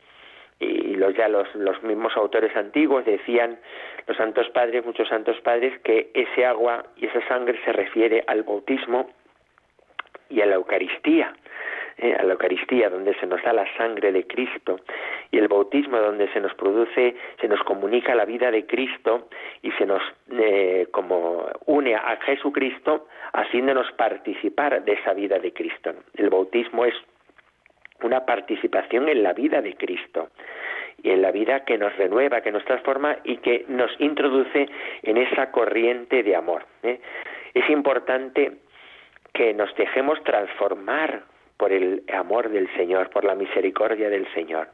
y 0.60 0.96
los, 0.96 1.14
ya 1.16 1.28
los, 1.28 1.54
los 1.56 1.84
mismos 1.84 2.16
autores 2.16 2.56
antiguos 2.56 3.06
decían, 3.06 3.60
los 4.08 4.18
santos 4.18 4.50
padres, 4.50 4.86
muchos 4.86 5.08
santos 5.10 5.40
padres, 5.42 5.78
que 5.84 6.12
ese 6.14 6.46
agua 6.46 6.86
y 6.96 7.08
esa 7.08 7.26
sangre 7.28 7.60
se 7.66 7.74
refiere 7.74 8.24
al 8.28 8.44
bautismo 8.44 9.10
y 10.30 10.42
a 10.42 10.46
la 10.46 10.56
Eucaristía. 10.56 11.36
Eh, 11.98 12.14
a 12.14 12.24
la 12.24 12.34
Eucaristía, 12.34 12.90
donde 12.90 13.14
se 13.16 13.26
nos 13.26 13.42
da 13.42 13.54
la 13.54 13.66
sangre 13.78 14.12
de 14.12 14.28
Cristo, 14.28 14.82
y 15.32 15.38
el 15.38 15.48
bautismo, 15.48 15.98
donde 15.98 16.28
se 16.34 16.42
nos 16.42 16.54
produce, 16.56 17.16
se 17.40 17.48
nos 17.48 17.64
comunica 17.64 18.14
la 18.14 18.26
vida 18.26 18.52
de 18.52 18.66
Cristo 18.66 19.30
y 19.62 19.72
se 19.72 19.86
nos 19.86 20.02
eh, 20.30 20.88
como 20.92 21.48
une 21.68 21.96
a 21.96 22.18
Jesucristo, 22.18 23.08
haciéndonos 23.32 23.90
participar 23.94 24.84
de 24.84 24.92
esa 24.92 25.14
vida 25.14 25.40
de 25.40 25.54
Cristo. 25.54 25.94
El 26.18 26.30
bautismo 26.30 26.84
es 26.84 26.96
una 28.04 28.26
participación 28.26 29.08
en 29.08 29.24
la 29.24 29.32
vida 29.32 29.62
de 29.62 29.76
Cristo 29.76 30.32
y 31.02 31.12
en 31.12 31.22
la 31.22 31.32
vida 31.32 31.64
que 31.64 31.78
nos 31.78 31.96
renueva, 31.96 32.42
que 32.42 32.52
nos 32.52 32.66
transforma 32.66 33.20
y 33.24 33.38
que 33.38 33.64
nos 33.70 33.90
introduce 34.00 34.68
en 35.02 35.16
esa 35.16 35.50
corriente 35.50 36.24
de 36.24 36.36
amor. 36.36 36.66
¿eh? 36.84 37.00
Es 37.54 37.70
importante 37.70 38.52
que 39.34 39.54
nos 39.54 39.74
dejemos 39.78 40.22
transformar 40.26 41.24
por 41.58 41.72
el 41.72 42.04
amor 42.14 42.50
del 42.50 42.68
Señor, 42.76 43.10
por 43.10 43.24
la 43.24 43.36
misericordia 43.36 44.10
del 44.10 44.28
Señor. 44.34 44.70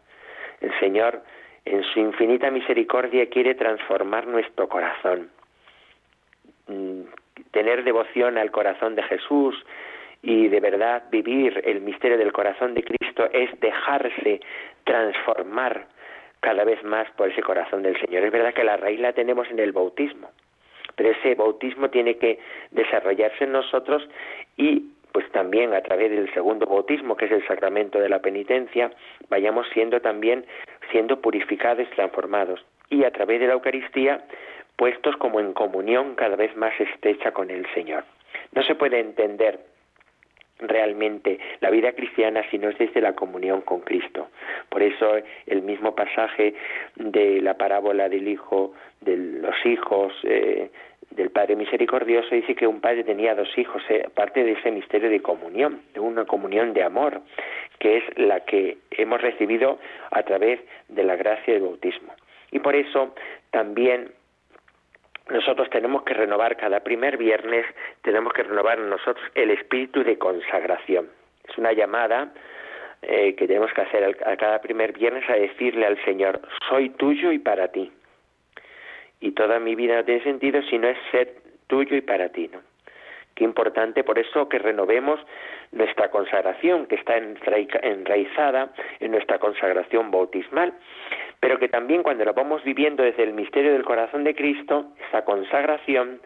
El 0.62 0.78
Señor, 0.80 1.22
en 1.66 1.84
su 1.84 2.00
infinita 2.00 2.50
misericordia, 2.52 3.30
quiere 3.30 3.56
transformar 3.56 4.28
nuestro 4.28 4.68
corazón. 4.68 5.30
Mm, 6.68 7.02
tener 7.52 7.84
devoción 7.84 8.38
al 8.38 8.52
corazón 8.52 8.96
de 8.96 9.04
Jesús 9.04 9.56
y 10.22 10.48
de 10.48 10.60
verdad 10.60 11.04
vivir 11.12 11.62
el 11.66 11.82
misterio 11.82 12.18
del 12.18 12.32
corazón 12.32 12.74
de 12.74 12.84
Cristo 12.84 13.28
es 13.32 13.50
dejarse 13.60 14.40
transformar 14.84 15.88
cada 16.40 16.64
vez 16.64 16.84
más 16.84 17.10
por 17.12 17.30
ese 17.30 17.42
corazón 17.42 17.84
del 17.84 18.00
Señor. 18.00 18.24
Es 18.24 18.32
verdad 18.32 18.54
que 18.54 18.64
la 18.64 18.78
raíz 18.78 19.00
la 19.00 19.14
tenemos 19.14 19.50
en 19.50 19.60
el 19.60 19.72
bautismo, 19.72 20.30
pero 20.96 21.12
ese 21.12 21.36
bautismo 21.36 21.90
tiene 21.90 22.18
que 22.18 22.40
desarrollarse 22.72 23.44
en 23.44 23.52
nosotros 23.52 24.08
y 24.58 24.92
pues 25.12 25.30
también 25.32 25.74
a 25.74 25.82
través 25.82 26.12
del 26.12 26.32
segundo 26.34 26.66
bautismo, 26.66 27.16
que 27.16 27.26
es 27.26 27.32
el 27.32 27.46
sacramento 27.48 28.00
de 28.00 28.10
la 28.10 28.20
penitencia, 28.20 28.92
vayamos 29.30 29.68
siendo 29.74 30.00
también 30.02 30.46
siendo 30.92 31.22
purificados 31.22 31.90
transformados. 31.92 32.64
Y 32.90 33.04
a 33.04 33.12
través 33.12 33.40
de 33.40 33.48
la 33.48 33.54
Eucaristía, 33.54 34.26
puestos 34.76 35.16
como 35.18 35.40
en 35.40 35.54
comunión 35.54 36.16
cada 36.16 36.36
vez 36.36 36.56
más 36.56 36.74
estrecha 36.80 37.32
con 37.32 37.50
el 37.50 37.66
Señor. 37.74 38.04
No 38.54 38.64
se 38.64 38.76
puede 38.76 39.00
entender 39.00 39.60
realmente 40.62 41.40
la 41.60 41.70
vida 41.70 41.92
cristiana 41.94 42.44
si 42.50 42.58
no 42.58 42.70
es 42.70 42.78
desde 42.78 43.02
la 43.02 43.14
comunión 43.14 43.62
con 43.62 43.82
Cristo. 43.82 44.30
Por 44.70 44.84
eso 44.84 45.16
el 45.48 45.62
mismo 45.64 45.96
pasaje 45.96 46.54
de 46.96 47.42
la 47.42 47.56
parábola 47.56 48.10
del 48.10 48.28
hijo, 48.28 48.74
de 49.02 49.18
los 49.18 49.56
hijos, 49.66 50.14
eh, 50.24 50.70
del 51.12 51.30
Padre 51.30 51.56
Misericordioso 51.56 52.34
dice 52.34 52.56
que 52.56 52.68
un 52.68 52.82
padre 52.82 53.04
tenía 53.04 53.36
dos 53.36 53.50
hijos, 53.58 53.84
eh, 53.90 54.08
parte 54.14 54.44
de 54.44 54.54
ese 54.54 54.72
misterio 54.72 55.10
de 55.10 55.22
comunión, 55.22 55.82
de 55.94 56.00
una 56.00 56.26
comunión 56.26 56.74
de 56.74 56.84
amor, 56.84 57.22
que 57.80 57.98
es 57.98 58.04
la 58.18 58.42
que 58.42 58.78
hemos 58.92 59.22
recibido 59.22 59.80
a 60.12 60.24
través 60.24 60.60
de 60.88 61.04
la 61.04 61.16
gracia 61.16 61.54
del 61.54 61.64
bautismo. 61.64 62.14
Y 62.52 62.60
por 62.60 62.76
eso 62.76 63.14
también 63.52 64.12
nosotros 65.30 65.70
tenemos 65.70 66.04
que 66.04 66.14
renovar 66.14 66.58
cada 66.58 66.82
primer 66.82 67.18
viernes, 67.18 67.66
tenemos 68.02 68.34
que 68.34 68.44
renovar 68.44 68.80
en 68.80 68.90
nosotros 68.90 69.26
el 69.36 69.52
espíritu 69.52 70.04
de 70.04 70.18
consagración. 70.18 71.10
Es 71.48 71.58
una 71.58 71.74
llamada 71.74 72.34
eh, 73.02 73.36
que 73.36 73.48
tenemos 73.48 73.72
que 73.74 73.82
hacer 73.82 74.16
a 74.26 74.38
cada 74.38 74.62
primer 74.62 74.94
viernes 74.94 75.28
a 75.30 75.34
decirle 75.34 75.86
al 75.86 76.04
Señor, 76.04 76.42
soy 76.70 76.90
tuyo 76.90 77.32
y 77.32 77.40
para 77.40 77.70
ti. 77.70 77.92
Y 79.22 79.32
toda 79.32 79.60
mi 79.60 79.76
vida 79.76 79.96
no 79.96 80.04
tiene 80.04 80.24
sentido 80.24 80.62
si 80.64 80.78
no 80.78 80.90
es 80.90 80.98
ser 81.12 81.36
tuyo 81.68 81.96
y 81.96 82.02
para 82.02 82.30
ti, 82.30 82.50
¿no? 82.52 82.60
Qué 83.36 83.46
importante 83.46 84.04
por 84.04 84.20
eso 84.20 84.50
que 84.50 84.60
renovemos 84.60 85.20
nuestra 85.72 86.12
consagración, 86.12 86.86
que 86.86 86.96
está 86.96 87.16
enraizada 87.18 88.74
en 89.00 89.12
nuestra 89.12 89.40
consagración 89.40 90.12
bautismal, 90.12 90.74
pero 91.40 91.58
que 91.58 91.70
también 91.70 92.04
cuando 92.04 92.26
lo 92.26 92.34
vamos 92.34 92.64
viviendo 92.64 93.04
desde 93.04 93.24
el 93.24 93.34
misterio 93.34 93.72
del 93.72 93.86
corazón 93.86 94.26
de 94.26 94.36
Cristo, 94.36 94.88
esa 95.08 95.24
consagración 95.24 96.20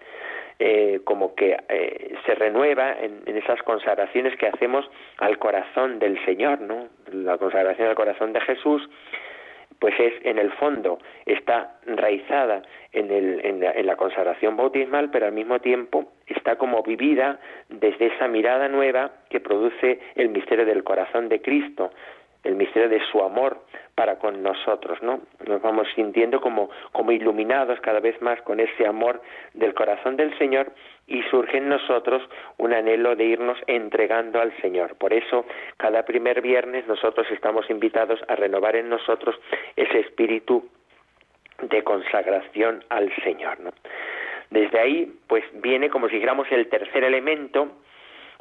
eh, 0.57 1.01
como 1.03 1.35
que 1.35 1.57
eh, 1.69 2.15
se 2.25 2.33
renueva 2.33 2.93
en, 2.93 3.21
en, 3.25 3.37
esas 3.37 3.61
consagraciones 3.63 4.35
que 4.37 4.47
hacemos 4.47 4.89
al 5.17 5.37
corazón 5.37 5.99
del 5.99 6.23
Señor, 6.25 6.61
¿no? 6.61 6.87
La 7.11 7.37
consagración 7.37 7.89
al 7.89 7.95
corazón 7.95 8.33
de 8.33 8.41
Jesús 8.41 8.89
pues 9.79 9.94
es 10.00 10.13
en 10.24 10.39
el 10.39 10.51
fondo 10.53 11.00
está 11.25 11.77
enraizada 11.86 12.62
en, 12.94 13.12
el, 13.12 13.46
en, 13.46 13.86
la, 13.86 13.96
consagración 13.96 14.55
bautismal, 14.55 15.10
pero 15.12 15.25
al 15.25 15.34
mismo 15.34 15.60
tiempo 15.60 16.12
está 16.27 16.58
como 16.58 16.82
vivida 16.84 17.39
desde 17.70 18.08
esa 18.08 18.27
mirada 18.27 18.67
nueva 18.70 19.12
que 19.29 19.39
produce 19.39 20.00
el 20.15 20.29
misterio 20.29 20.65
del 20.65 20.84
corazón 20.84 21.29
de 21.29 21.41
Cristo, 21.41 21.91
el 22.45 22.55
misterio 22.55 22.89
de 22.89 23.01
su 23.12 23.21
amor 23.21 23.60
para 23.95 24.19
con 24.19 24.43
nosotros, 24.43 25.01
¿no? 25.01 25.21
Nos 25.47 25.62
vamos 25.62 25.88
sintiendo 25.95 26.41
como, 26.41 26.69
como 26.91 27.12
iluminados 27.12 27.79
cada 27.81 27.99
vez 27.99 28.21
más 28.21 28.41
con 28.41 28.60
ese 28.60 28.86
amor 28.86 29.21
del 29.53 29.73
corazón 29.73 30.15
del 30.15 30.38
Señor 30.38 30.71
y 31.08 31.21
surge 31.23 31.58
en 31.58 31.69
nosotros 31.69 32.21
un 32.58 32.73
anhelo 32.73 33.15
de 33.15 33.25
irnos 33.25 33.58
entregando 33.67 34.39
al 34.39 34.55
Señor. 34.62 34.95
Por 34.97 35.13
eso, 35.13 35.45
cada 35.77 36.03
primer 36.03 36.41
viernes 36.41 36.88
nosotros 36.88 37.25
estamos 37.31 37.69
invitados 37.69 38.19
a 38.27 38.36
renovar 38.36 38.75
en 38.75 38.89
nosotros 38.89 39.36
ese 39.75 39.99
espíritu 39.99 40.67
de 41.62 41.84
consagración 41.84 42.84
al 42.89 43.13
Señor, 43.23 43.60
¿no? 43.62 43.71
Desde 44.49 44.79
ahí, 44.79 45.12
pues 45.27 45.43
viene 45.53 45.89
como 45.89 46.08
si 46.08 46.15
dijéramos 46.15 46.47
el 46.51 46.67
tercer 46.67 47.03
elemento 47.03 47.71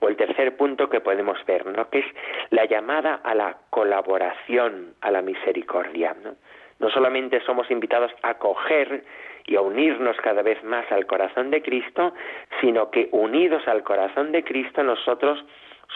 o 0.00 0.08
el 0.08 0.16
tercer 0.16 0.56
punto 0.56 0.88
que 0.88 1.00
podemos 1.00 1.38
ver, 1.46 1.66
¿no? 1.66 1.88
que 1.90 2.00
es 2.00 2.06
la 2.50 2.64
llamada 2.64 3.20
a 3.22 3.34
la 3.34 3.56
colaboración, 3.70 4.94
a 5.00 5.10
la 5.10 5.22
misericordia. 5.22 6.14
¿no? 6.22 6.90
solamente 6.90 7.40
somos 7.40 7.70
invitados 7.70 8.12
a 8.22 8.30
acoger 8.30 9.04
y 9.46 9.56
a 9.56 9.60
unirnos 9.60 10.16
cada 10.18 10.42
vez 10.42 10.62
más 10.64 10.90
al 10.90 11.06
corazón 11.06 11.50
de 11.50 11.62
Cristo, 11.62 12.14
sino 12.60 12.90
que 12.90 13.08
unidos 13.12 13.66
al 13.68 13.82
corazón 13.82 14.32
de 14.32 14.42
Cristo 14.42 14.82
nosotros 14.82 15.44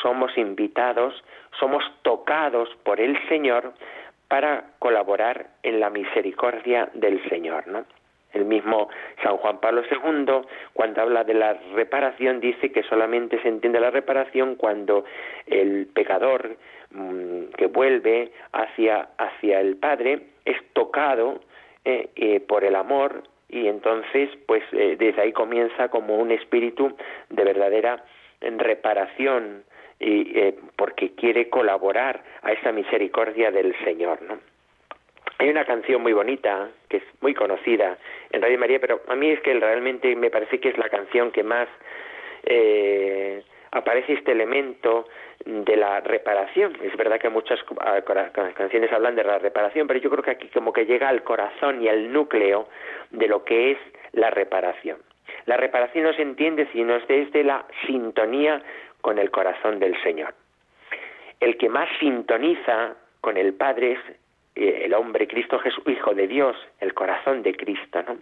somos 0.03 0.37
invitados, 0.37 1.25
somos 1.59 1.83
tocados 2.03 2.69
por 2.85 3.01
el 3.01 3.19
Señor 3.29 3.73
para 4.29 4.73
colaborar 4.79 5.47
en 5.63 5.81
la 5.81 5.91
misericordia 5.91 6.91
del 6.93 7.27
Señor, 7.29 7.67
¿no? 7.67 7.85
El 8.33 8.45
mismo 8.45 8.89
San 9.23 9.39
Juan 9.39 9.59
Pablo 9.59 9.83
II, 9.91 10.47
cuando 10.75 11.01
habla 11.01 11.25
de 11.25 11.35
la 11.35 11.55
reparación, 11.75 12.41
dice 12.41 12.71
que 12.71 12.83
solamente 12.83 13.41
se 13.41 13.49
entiende 13.49 13.81
la 13.81 13.91
reparación 13.91 14.57
cuando 14.57 15.05
el 15.47 15.87
pecador 15.87 16.57
mm, 16.91 17.45
que 17.57 17.67
vuelve 17.67 18.33
hacia, 18.53 19.09
hacia 19.17 19.61
el 19.61 19.77
Padre 19.77 20.21
es 20.45 20.57
tocado 20.73 21.41
eh, 21.85 22.11
eh, 22.17 22.41
por 22.41 22.65
el 22.65 22.75
amor 22.75 23.23
y 23.49 23.67
entonces, 23.67 24.29
pues 24.47 24.63
eh, 24.73 24.97
desde 24.99 25.23
ahí 25.23 25.33
comienza 25.33 25.89
como 25.89 26.17
un 26.17 26.31
espíritu 26.31 26.95
de 27.31 27.45
verdadera 27.45 28.05
reparación 28.41 29.65
y 29.99 30.53
porque 30.77 31.17
quiere 31.17 31.49
colaborar 31.49 32.23
a 32.43 32.53
esa 32.53 32.71
misericordia 32.71 33.51
del 33.51 33.75
Señor, 33.83 34.23
¿no? 34.23 34.39
Hay 35.39 35.49
una 35.49 35.65
canción 35.65 36.03
muy 36.03 36.13
bonita, 36.13 36.69
que 36.89 36.97
es 36.97 37.05
muy 37.21 37.33
conocida 37.33 37.97
en 38.31 38.43
Radio 38.43 38.59
María, 38.59 38.81
pero 38.81 39.03
a 39.07 39.15
mí 39.15 39.31
es 39.31 39.41
que 39.41 39.55
realmente 39.55 40.17
me 40.17 40.31
parece 40.31 40.59
que 40.59 40.71
es 40.71 40.79
la 40.79 40.89
canción 40.89 41.31
que 41.31 41.45
más 41.45 41.69
eh, 42.45 43.45
aparece 43.71 44.15
este 44.15 44.33
elemento 44.33 45.07
de 45.45 45.77
la 45.77 46.01
reparación. 46.01 46.77
Es 46.83 46.97
verdad 46.97 47.21
que 47.21 47.29
muchas 47.29 47.61
ah, 47.81 48.01
canciones 48.55 48.93
hablan 48.93 49.15
de 49.15 49.23
la 49.23 49.39
reparación, 49.39 49.87
pero 49.87 50.01
yo 50.01 50.11
creo 50.11 50.25
que 50.25 50.33
aquí 50.33 50.49
como 50.49 50.73
que 50.73 50.87
llega 50.87 51.09
al 51.09 51.23
corazón 51.23 51.83
y 51.83 51.89
al 51.89 52.13
núcleo 52.13 52.69
de 53.11 53.29
lo 53.29 53.45
que 53.45 53.73
es 53.73 53.79
la 54.13 54.31
reparación. 54.31 54.99
La 55.47 55.57
reparación 55.57 56.05
no 56.05 56.13
se 56.15 56.23
entiende 56.23 56.67
sino 56.73 56.97
es 56.97 57.07
desde 57.07 57.45
la 57.45 57.65
sintonía 57.87 58.61
con 59.01 59.19
el 59.19 59.31
corazón 59.31 59.79
del 59.79 60.01
Señor. 60.03 60.35
El 61.39 61.57
que 61.57 61.69
más 61.69 61.89
sintoniza 62.01 62.97
con 63.21 63.37
el 63.37 63.55
Padre 63.55 63.93
es 63.93 64.01
el 64.59 64.95
hombre 64.95 65.27
Cristo 65.27 65.59
Jesús, 65.59 65.85
Hijo 65.87 66.15
de 66.15 66.27
Dios, 66.27 66.57
el 66.81 66.95
corazón 66.95 67.43
de 67.43 67.55
Cristo, 67.55 68.03
¿no? 68.03 68.19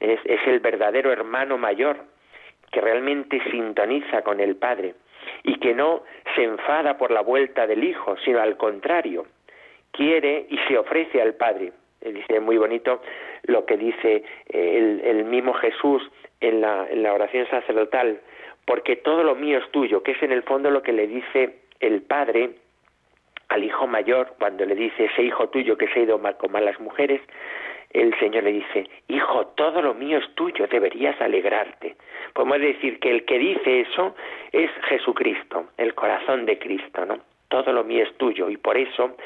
Es, 0.00 0.20
es 0.24 0.40
el 0.46 0.60
verdadero 0.60 1.12
hermano 1.12 1.56
mayor 1.58 1.96
que 2.70 2.80
realmente 2.80 3.40
sintoniza 3.50 4.22
con 4.22 4.40
el 4.40 4.56
Padre 4.56 4.94
y 5.42 5.58
que 5.58 5.74
no 5.74 6.02
se 6.34 6.44
enfada 6.44 6.98
por 6.98 7.10
la 7.10 7.20
vuelta 7.20 7.66
del 7.66 7.84
Hijo, 7.84 8.16
sino 8.24 8.40
al 8.40 8.56
contrario, 8.56 9.26
quiere 9.92 10.46
y 10.48 10.58
se 10.68 10.76
ofrece 10.76 11.22
al 11.22 11.34
Padre. 11.34 11.72
Dice 12.00 12.40
muy 12.40 12.58
bonito 12.58 13.00
lo 13.44 13.64
que 13.64 13.76
dice 13.76 14.24
eh, 14.48 14.78
el, 14.78 15.00
el 15.04 15.24
mismo 15.24 15.54
Jesús 15.54 16.02
en 16.40 16.60
la, 16.60 16.86
en 16.90 17.02
la 17.02 17.14
oración 17.14 17.46
sacerdotal, 17.48 18.20
porque 18.66 18.96
todo 18.96 19.22
lo 19.22 19.34
mío 19.34 19.58
es 19.58 19.70
tuyo, 19.70 20.02
que 20.02 20.12
es 20.12 20.22
en 20.22 20.32
el 20.32 20.42
fondo 20.42 20.70
lo 20.70 20.82
que 20.82 20.92
le 20.92 21.06
dice 21.06 21.60
el 21.80 22.02
Padre 22.02 22.50
al 23.48 23.64
hijo 23.64 23.86
mayor, 23.86 24.34
cuando 24.38 24.64
le 24.64 24.74
dice, 24.74 25.06
ese 25.06 25.22
hijo 25.22 25.48
tuyo 25.48 25.76
que 25.76 25.88
se 25.88 26.00
ha 26.00 26.02
ido 26.02 26.18
mal 26.18 26.36
con 26.36 26.52
malas 26.52 26.78
mujeres, 26.80 27.20
el 27.94 28.12
Señor 28.18 28.42
le 28.42 28.52
dice, 28.52 28.88
hijo, 29.08 29.46
todo 29.54 29.80
lo 29.80 29.94
mío 29.94 30.18
es 30.18 30.34
tuyo, 30.34 30.66
deberías 30.66 31.18
alegrarte. 31.20 31.94
Podemos 32.32 32.60
decir 32.60 32.98
que 32.98 33.10
el 33.10 33.24
que 33.24 33.38
dice 33.38 33.82
eso 33.82 34.16
es 34.50 34.70
Jesucristo, 34.88 35.66
el 35.78 35.94
corazón 35.94 36.44
de 36.44 36.58
Cristo, 36.58 37.06
¿no? 37.06 37.20
Todo 37.48 37.72
lo 37.72 37.84
mío 37.84 38.02
es 38.02 38.12
tuyo 38.16 38.50
y 38.50 38.56
por 38.56 38.76
eso 38.76 39.16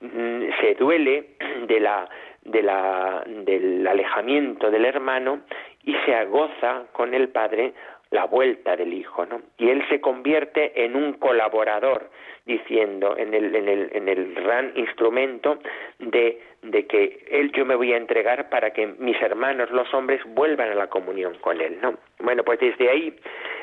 mm, 0.00 0.42
se 0.60 0.74
duele 0.74 1.24
de 1.66 1.80
la, 1.80 2.06
de 2.42 2.62
la, 2.62 3.24
del 3.26 3.86
alejamiento 3.86 4.70
del 4.70 4.84
hermano 4.84 5.40
y 5.84 5.94
se 6.04 6.14
agoza 6.14 6.84
con 6.92 7.14
el 7.14 7.30
Padre 7.30 7.72
la 8.12 8.26
vuelta 8.26 8.76
del 8.76 8.92
Hijo, 8.92 9.26
¿no? 9.26 9.40
Y 9.56 9.70
él 9.70 9.82
se 9.88 10.00
convierte 10.00 10.84
en 10.84 10.94
un 10.94 11.14
colaborador, 11.14 12.10
diciendo 12.44 13.16
en 13.16 13.32
el, 13.34 13.54
en 13.54 13.68
el, 13.68 13.88
en 13.92 14.08
el 14.08 14.34
gran 14.34 14.72
instrumento 14.76 15.58
de, 15.98 16.40
de 16.62 16.86
que 16.86 17.24
él 17.30 17.52
yo 17.52 17.64
me 17.64 17.74
voy 17.74 17.92
a 17.92 17.96
entregar 17.96 18.50
para 18.50 18.72
que 18.72 18.86
mis 18.86 19.20
hermanos 19.22 19.70
los 19.70 19.92
hombres 19.94 20.20
vuelvan 20.26 20.70
a 20.70 20.74
la 20.74 20.88
comunión 20.88 21.36
con 21.40 21.60
él, 21.60 21.78
¿no? 21.80 21.94
Bueno, 22.20 22.44
pues 22.44 22.60
desde 22.60 22.90
ahí 22.90 23.16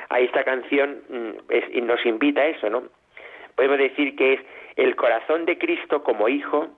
a 0.10 0.20
esta 0.20 0.44
canción 0.44 1.04
mm, 1.10 1.30
es, 1.50 1.84
nos 1.84 2.04
invita 2.06 2.42
a 2.42 2.48
eso, 2.48 2.70
¿no? 2.70 2.84
Podemos 3.56 3.78
decir 3.78 4.16
que 4.16 4.34
es 4.34 4.42
el 4.78 4.96
corazón 4.96 5.46
de 5.46 5.60
Cristo 5.60 6.04
como 6.04 6.28
hijo 6.28 6.70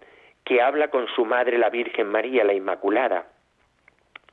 que 0.43 0.62
habla 0.62 0.89
con 0.89 1.07
su 1.07 1.23
madre 1.23 1.57
la 1.57 1.69
Virgen 1.69 2.07
María, 2.07 2.43
la 2.43 2.53
Inmaculada, 2.53 3.27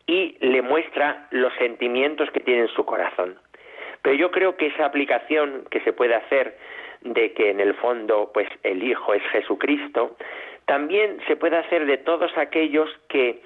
y 0.08 0.36
le 0.40 0.62
muestra 0.62 1.28
los 1.30 1.52
sentimientos 1.54 2.28
que 2.32 2.40
tiene 2.40 2.62
en 2.62 2.68
su 2.68 2.84
corazón. 2.84 3.38
Pero 4.02 4.16
yo 4.16 4.30
creo 4.30 4.56
que 4.56 4.66
esa 4.66 4.86
aplicación 4.86 5.64
que 5.70 5.80
se 5.80 5.92
puede 5.92 6.14
hacer 6.14 6.56
de 7.02 7.32
que 7.34 7.50
en 7.50 7.60
el 7.60 7.74
fondo 7.74 8.30
pues 8.32 8.48
el 8.64 8.82
Hijo 8.82 9.14
es 9.14 9.22
Jesucristo, 9.30 10.16
también 10.64 11.18
se 11.28 11.36
puede 11.36 11.58
hacer 11.58 11.86
de 11.86 11.98
todos 11.98 12.36
aquellos 12.36 12.90
que 13.08 13.42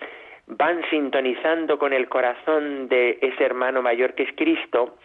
van 0.47 0.83
sintonizando 0.89 1.79
con 1.79 1.93
el 1.93 2.09
corazón 2.09 2.89
de 2.89 3.19
ese 3.21 3.45
hermano 3.45 3.83
mayor 3.83 4.15
que 4.15 4.23
es 4.23 4.33
Cristo, 4.37 4.97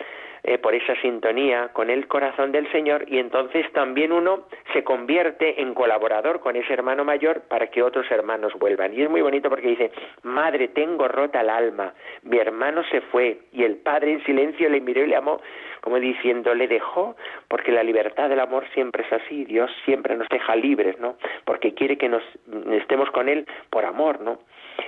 eh, 0.43 0.57
por 0.57 0.75
esa 0.75 0.95
sintonía 1.01 1.69
con 1.73 1.89
el 1.89 2.07
corazón 2.07 2.51
del 2.51 2.71
Señor 2.71 3.05
y 3.07 3.19
entonces 3.19 3.71
también 3.73 4.11
uno 4.11 4.47
se 4.73 4.83
convierte 4.83 5.61
en 5.61 5.73
colaborador 5.73 6.39
con 6.39 6.55
ese 6.55 6.73
hermano 6.73 7.03
mayor 7.03 7.41
para 7.47 7.67
que 7.67 7.83
otros 7.83 8.09
hermanos 8.11 8.53
vuelvan. 8.59 8.93
Y 8.93 9.01
es 9.01 9.09
muy 9.09 9.21
bonito 9.21 9.49
porque 9.49 9.67
dice, 9.67 9.91
madre, 10.23 10.69
tengo 10.69 11.07
rota 11.07 11.41
el 11.41 11.49
alma, 11.49 11.93
mi 12.23 12.37
hermano 12.37 12.83
se 12.91 13.01
fue 13.01 13.39
y 13.51 13.63
el 13.63 13.77
padre 13.77 14.13
en 14.13 14.23
silencio 14.25 14.69
le 14.69 14.81
miró 14.81 15.03
y 15.03 15.07
le 15.07 15.15
amó 15.15 15.41
como 15.87 16.01
diciendo, 16.01 16.53
le 16.53 16.67
dejó, 16.67 17.15
porque 17.47 17.71
la 17.71 17.81
libertad 17.81 18.27
del 18.27 18.41
amor 18.41 18.65
siempre 18.73 19.05
es 19.05 19.13
así, 19.13 19.45
Dios 19.45 19.71
siempre 19.85 20.17
nos 20.17 20.27
deja 20.27 20.53
libres, 20.53 20.99
¿no? 20.99 21.15
Porque 21.45 21.73
quiere 21.73 21.97
que 21.97 22.09
nos 22.09 22.23
estemos 22.71 23.09
con 23.11 23.29
Él 23.29 23.47
por 23.69 23.85
amor, 23.85 24.19
¿no? 24.19 24.39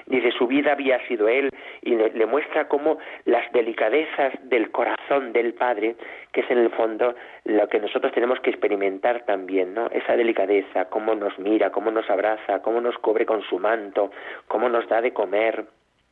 Dice, 0.05 0.31
su 0.31 0.47
vida 0.47 0.73
había 0.73 1.05
sido 1.07 1.27
Él 1.27 1.49
y 1.81 1.95
le, 1.95 2.25
muestra 2.25 2.67
cómo 2.67 2.97
las 3.25 3.51
delicadezas 3.51 4.33
del 4.43 4.71
corazón 4.71 5.33
del 5.33 5.53
Padre, 5.53 5.95
que 6.31 6.41
es 6.41 6.51
en 6.51 6.59
el 6.59 6.69
fondo 6.71 7.15
lo 7.45 7.67
que 7.67 7.79
nosotros 7.79 8.11
tenemos 8.13 8.39
que 8.39 8.49
experimentar 8.49 9.25
también, 9.25 9.73
¿no? 9.73 9.87
Esa 9.91 10.15
delicadeza, 10.15 10.85
cómo 10.85 11.15
nos 11.15 11.37
mira, 11.39 11.71
cómo 11.71 11.91
nos 11.91 12.09
abraza, 12.09 12.61
cómo 12.61 12.81
nos 12.81 12.97
cubre 12.97 13.25
con 13.25 13.41
su 13.43 13.59
manto, 13.59 14.11
cómo 14.47 14.69
nos 14.69 14.87
da 14.87 15.01
de 15.01 15.13
comer, 15.13 15.65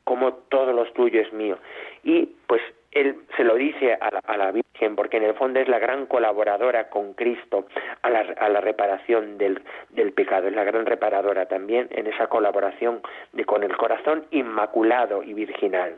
cómo 0.07 0.33
todo 0.47 0.71
lo 0.71 0.85
tuyo 0.93 1.21
es 1.21 1.33
mío. 1.33 1.57
Y 2.01 2.29
pues 2.47 2.61
él 2.93 3.17
se 3.35 3.43
lo 3.43 3.55
dice 3.55 3.97
a 3.99 4.37
la, 4.37 4.51
Virgen 4.51 4.95
porque 4.95 5.17
en 5.17 5.23
el 5.23 5.33
fondo 5.33 5.59
es 5.59 5.67
la 5.67 5.79
gran 5.79 6.05
colaboradora 6.05 6.89
con 6.89 7.13
Cristo 7.13 7.67
a 8.01 8.09
la, 8.09 8.21
a 8.37 8.47
la 8.47 8.61
reparación 8.61 9.37
del, 9.37 9.61
del, 9.89 10.13
pecado, 10.13 10.47
es 10.47 10.55
la 10.55 10.63
gran 10.63 10.85
reparadora 10.85 11.47
también 11.47 11.89
en 11.91 12.07
esa 12.07 12.27
colaboración 12.27 13.01
de, 13.33 13.43
con 13.43 13.63
el 13.63 13.75
corazón 13.75 14.25
inmaculado 14.31 15.23
y 15.23 15.33
virginal. 15.33 15.93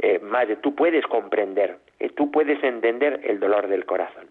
Eh, 0.00 0.18
madre, 0.18 0.56
tú 0.56 0.74
puedes 0.74 1.06
comprender, 1.06 1.78
eh, 1.98 2.10
tú 2.10 2.30
puedes 2.30 2.62
entender 2.62 3.20
el 3.24 3.40
dolor 3.40 3.68
del 3.68 3.86
corazón. 3.86 4.26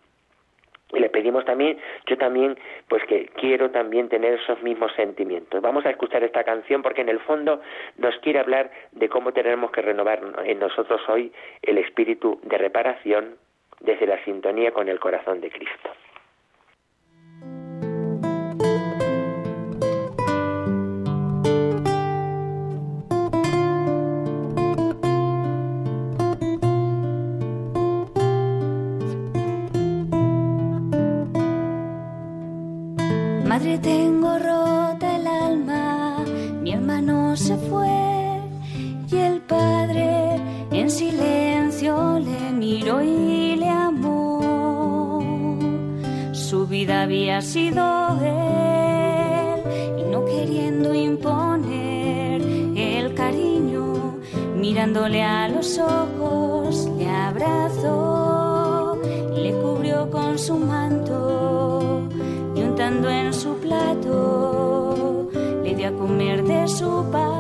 Y 0.93 0.99
le 0.99 1.10
pedimos 1.10 1.45
también, 1.45 1.77
yo 2.06 2.17
también, 2.17 2.58
pues 2.88 3.03
que 3.06 3.27
quiero 3.36 3.71
también 3.71 4.10
tener 4.10 4.36
esos 4.36 4.62
mismos 4.62 4.91
sentimientos. 4.93 5.62
Vamos 5.62 5.86
a 5.86 5.89
escuchar 5.89 6.23
esta 6.23 6.43
canción 6.43 6.82
porque 6.82 7.01
en 7.01 7.10
el 7.10 7.19
fondo 7.19 7.62
nos 7.97 8.15
quiere 8.19 8.39
hablar 8.39 8.71
de 8.91 9.10
cómo 9.10 9.32
tenemos 9.34 9.71
que 9.71 9.82
renovar 9.82 10.21
en 10.45 10.60
nosotros 10.60 11.01
hoy 11.10 11.32
el 11.62 11.77
espíritu 11.79 12.39
de 12.43 12.58
reparación 12.58 13.36
desde 13.79 14.08
la 14.08 14.23
sintonía 14.23 14.71
con 14.71 14.88
el 14.88 14.99
corazón 14.99 15.41
de 15.41 15.49
Cristo. 15.49 15.89
Tengo 33.79 34.38
rota 34.38 35.15
el 35.15 35.27
alma, 35.27 36.17
mi 36.62 36.73
hermano 36.73 37.36
se 37.36 37.55
fue 37.57 38.41
y 39.09 39.15
el 39.15 39.41
padre 39.41 40.39
en 40.71 40.89
silencio 40.89 42.19
le 42.19 42.51
miró 42.51 43.01
y 43.01 43.55
le 43.55 43.69
amó. 43.69 45.19
Su 46.33 46.67
vida 46.67 47.03
había 47.03 47.41
sido 47.41 47.83
él 48.21 49.63
y 49.99 50.03
no 50.12 50.25
queriendo 50.25 50.93
imponer 50.93 52.41
el 52.75 53.13
cariño, 53.15 54.17
mirándole 54.55 55.23
a 55.23 55.47
los 55.47 55.79
ojos, 55.79 56.89
le 56.97 57.09
abrazó 57.09 58.99
y 59.36 59.41
le 59.41 59.53
cubrió 59.53 60.09
con 60.12 60.38
su 60.38 60.57
manto 60.57 61.53
en 63.09 63.22
su 66.67 67.06
pan. 67.12 67.34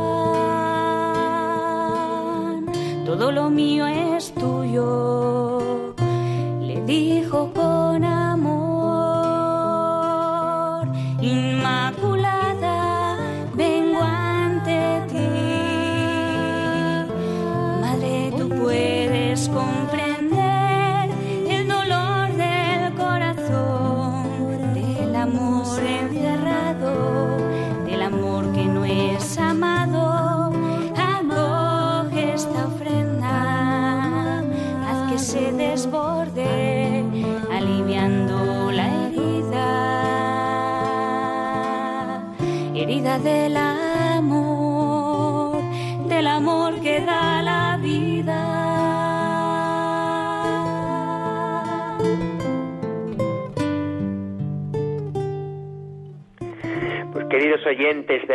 Todo 3.05 3.31
lo 3.31 3.49
mío 3.49 3.87
es 3.87 4.12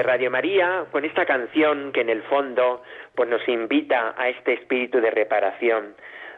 Radio 0.09 0.31
María, 0.31 0.87
con 0.90 1.05
esta 1.05 1.27
canción 1.27 1.92
que 1.92 2.01
en 2.01 2.09
el 2.09 2.23
fondo 2.23 2.83
pues 3.14 3.29
nos 3.29 3.47
invita 3.47 4.14
a 4.16 4.31
este 4.31 4.55
espíritu 4.55 5.03
de 5.03 5.11
reparación, 5.11 5.94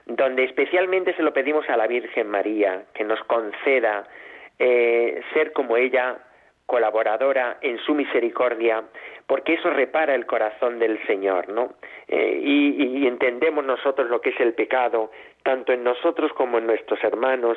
donde 0.07 0.43
especialmente 0.43 1.15
se 1.15 1.23
lo 1.23 1.33
pedimos 1.33 1.69
a 1.71 1.77
la 1.77 1.87
Virgen 1.87 2.27
María, 2.27 2.83
que 2.93 3.05
nos 3.05 3.23
conceda 3.29 4.09
eh, 4.59 5.23
ser 5.33 5.53
como 5.53 5.77
ella 5.77 6.19
colaboradora 6.67 7.59
en 7.61 7.79
su 7.79 7.95
misericordia, 7.95 8.83
porque 9.29 9.55
eso 9.55 9.71
repara 9.71 10.17
el 10.17 10.27
corazón 10.27 10.81
del 10.81 11.01
Señor, 11.07 11.49
¿no? 11.49 11.75
Eh, 12.09 12.41
y, 12.43 13.07
entendemos 13.07 13.65
nosotros 13.65 14.11
lo 14.11 14.21
que 14.21 14.31
es 14.31 14.41
el 14.41 14.53
pecado, 14.55 15.13
tanto 15.45 15.73
en 15.73 15.85
nosotros 15.85 16.33
como 16.33 16.59
en 16.59 16.67
nuestros 16.67 17.05
hermanos, 17.05 17.57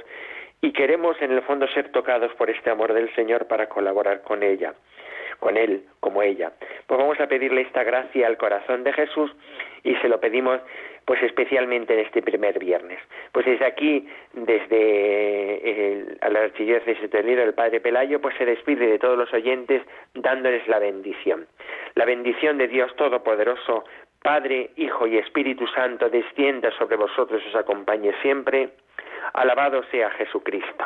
y 0.61 0.73
queremos 0.73 1.19
en 1.23 1.31
el 1.31 1.41
fondo 1.41 1.67
ser 1.69 1.91
tocados 1.91 2.31
por 2.35 2.51
este 2.51 2.69
amor 2.69 2.93
del 2.93 3.11
Señor 3.15 3.47
para 3.47 3.67
colaborar 3.67 4.21
con 4.21 4.43
ella, 4.43 4.75
con 5.39 5.57
Él 5.57 5.83
como 5.99 6.21
ella. 6.21 6.51
Pues 6.87 6.99
vamos 6.99 7.19
a 7.19 7.27
pedirle 7.27 7.61
esta 7.61 7.83
gracia 7.83 8.27
al 8.27 8.37
corazón 8.37 8.83
de 8.83 8.93
Jesús 8.93 9.31
y 9.83 9.95
se 9.95 10.09
lo 10.09 10.19
pedimos 10.19 10.61
pues 11.05 11.21
especialmente 11.21 11.93
en 11.93 11.99
este 11.99 12.21
primer 12.21 12.59
viernes. 12.59 12.99
Pues 13.31 13.45
desde 13.45 13.65
aquí, 13.65 14.07
desde 14.33 15.91
el, 15.91 16.17
la 16.21 16.39
archidiócesis 16.43 17.01
de 17.01 17.09
Toledo, 17.09 17.43
el 17.43 17.53
Padre 17.53 17.81
Pelayo, 17.81 18.21
pues 18.21 18.35
se 18.37 18.45
despide 18.45 18.87
de 18.87 18.99
todos 18.99 19.17
los 19.17 19.33
oyentes 19.33 19.81
dándoles 20.13 20.65
la 20.67 20.79
bendición. 20.79 21.47
La 21.95 22.05
bendición 22.05 22.57
de 22.57 22.67
Dios 22.67 22.95
Todopoderoso, 22.95 23.83
Padre, 24.21 24.71
Hijo 24.77 25.05
y 25.07 25.17
Espíritu 25.17 25.67
Santo, 25.67 26.09
descienda 26.09 26.71
sobre 26.77 26.95
vosotros 26.95 27.41
y 27.45 27.49
os 27.49 27.55
acompañe 27.55 28.13
siempre. 28.21 28.69
Alabado 29.33 29.83
sea 29.91 30.09
Jesucristo. 30.11 30.85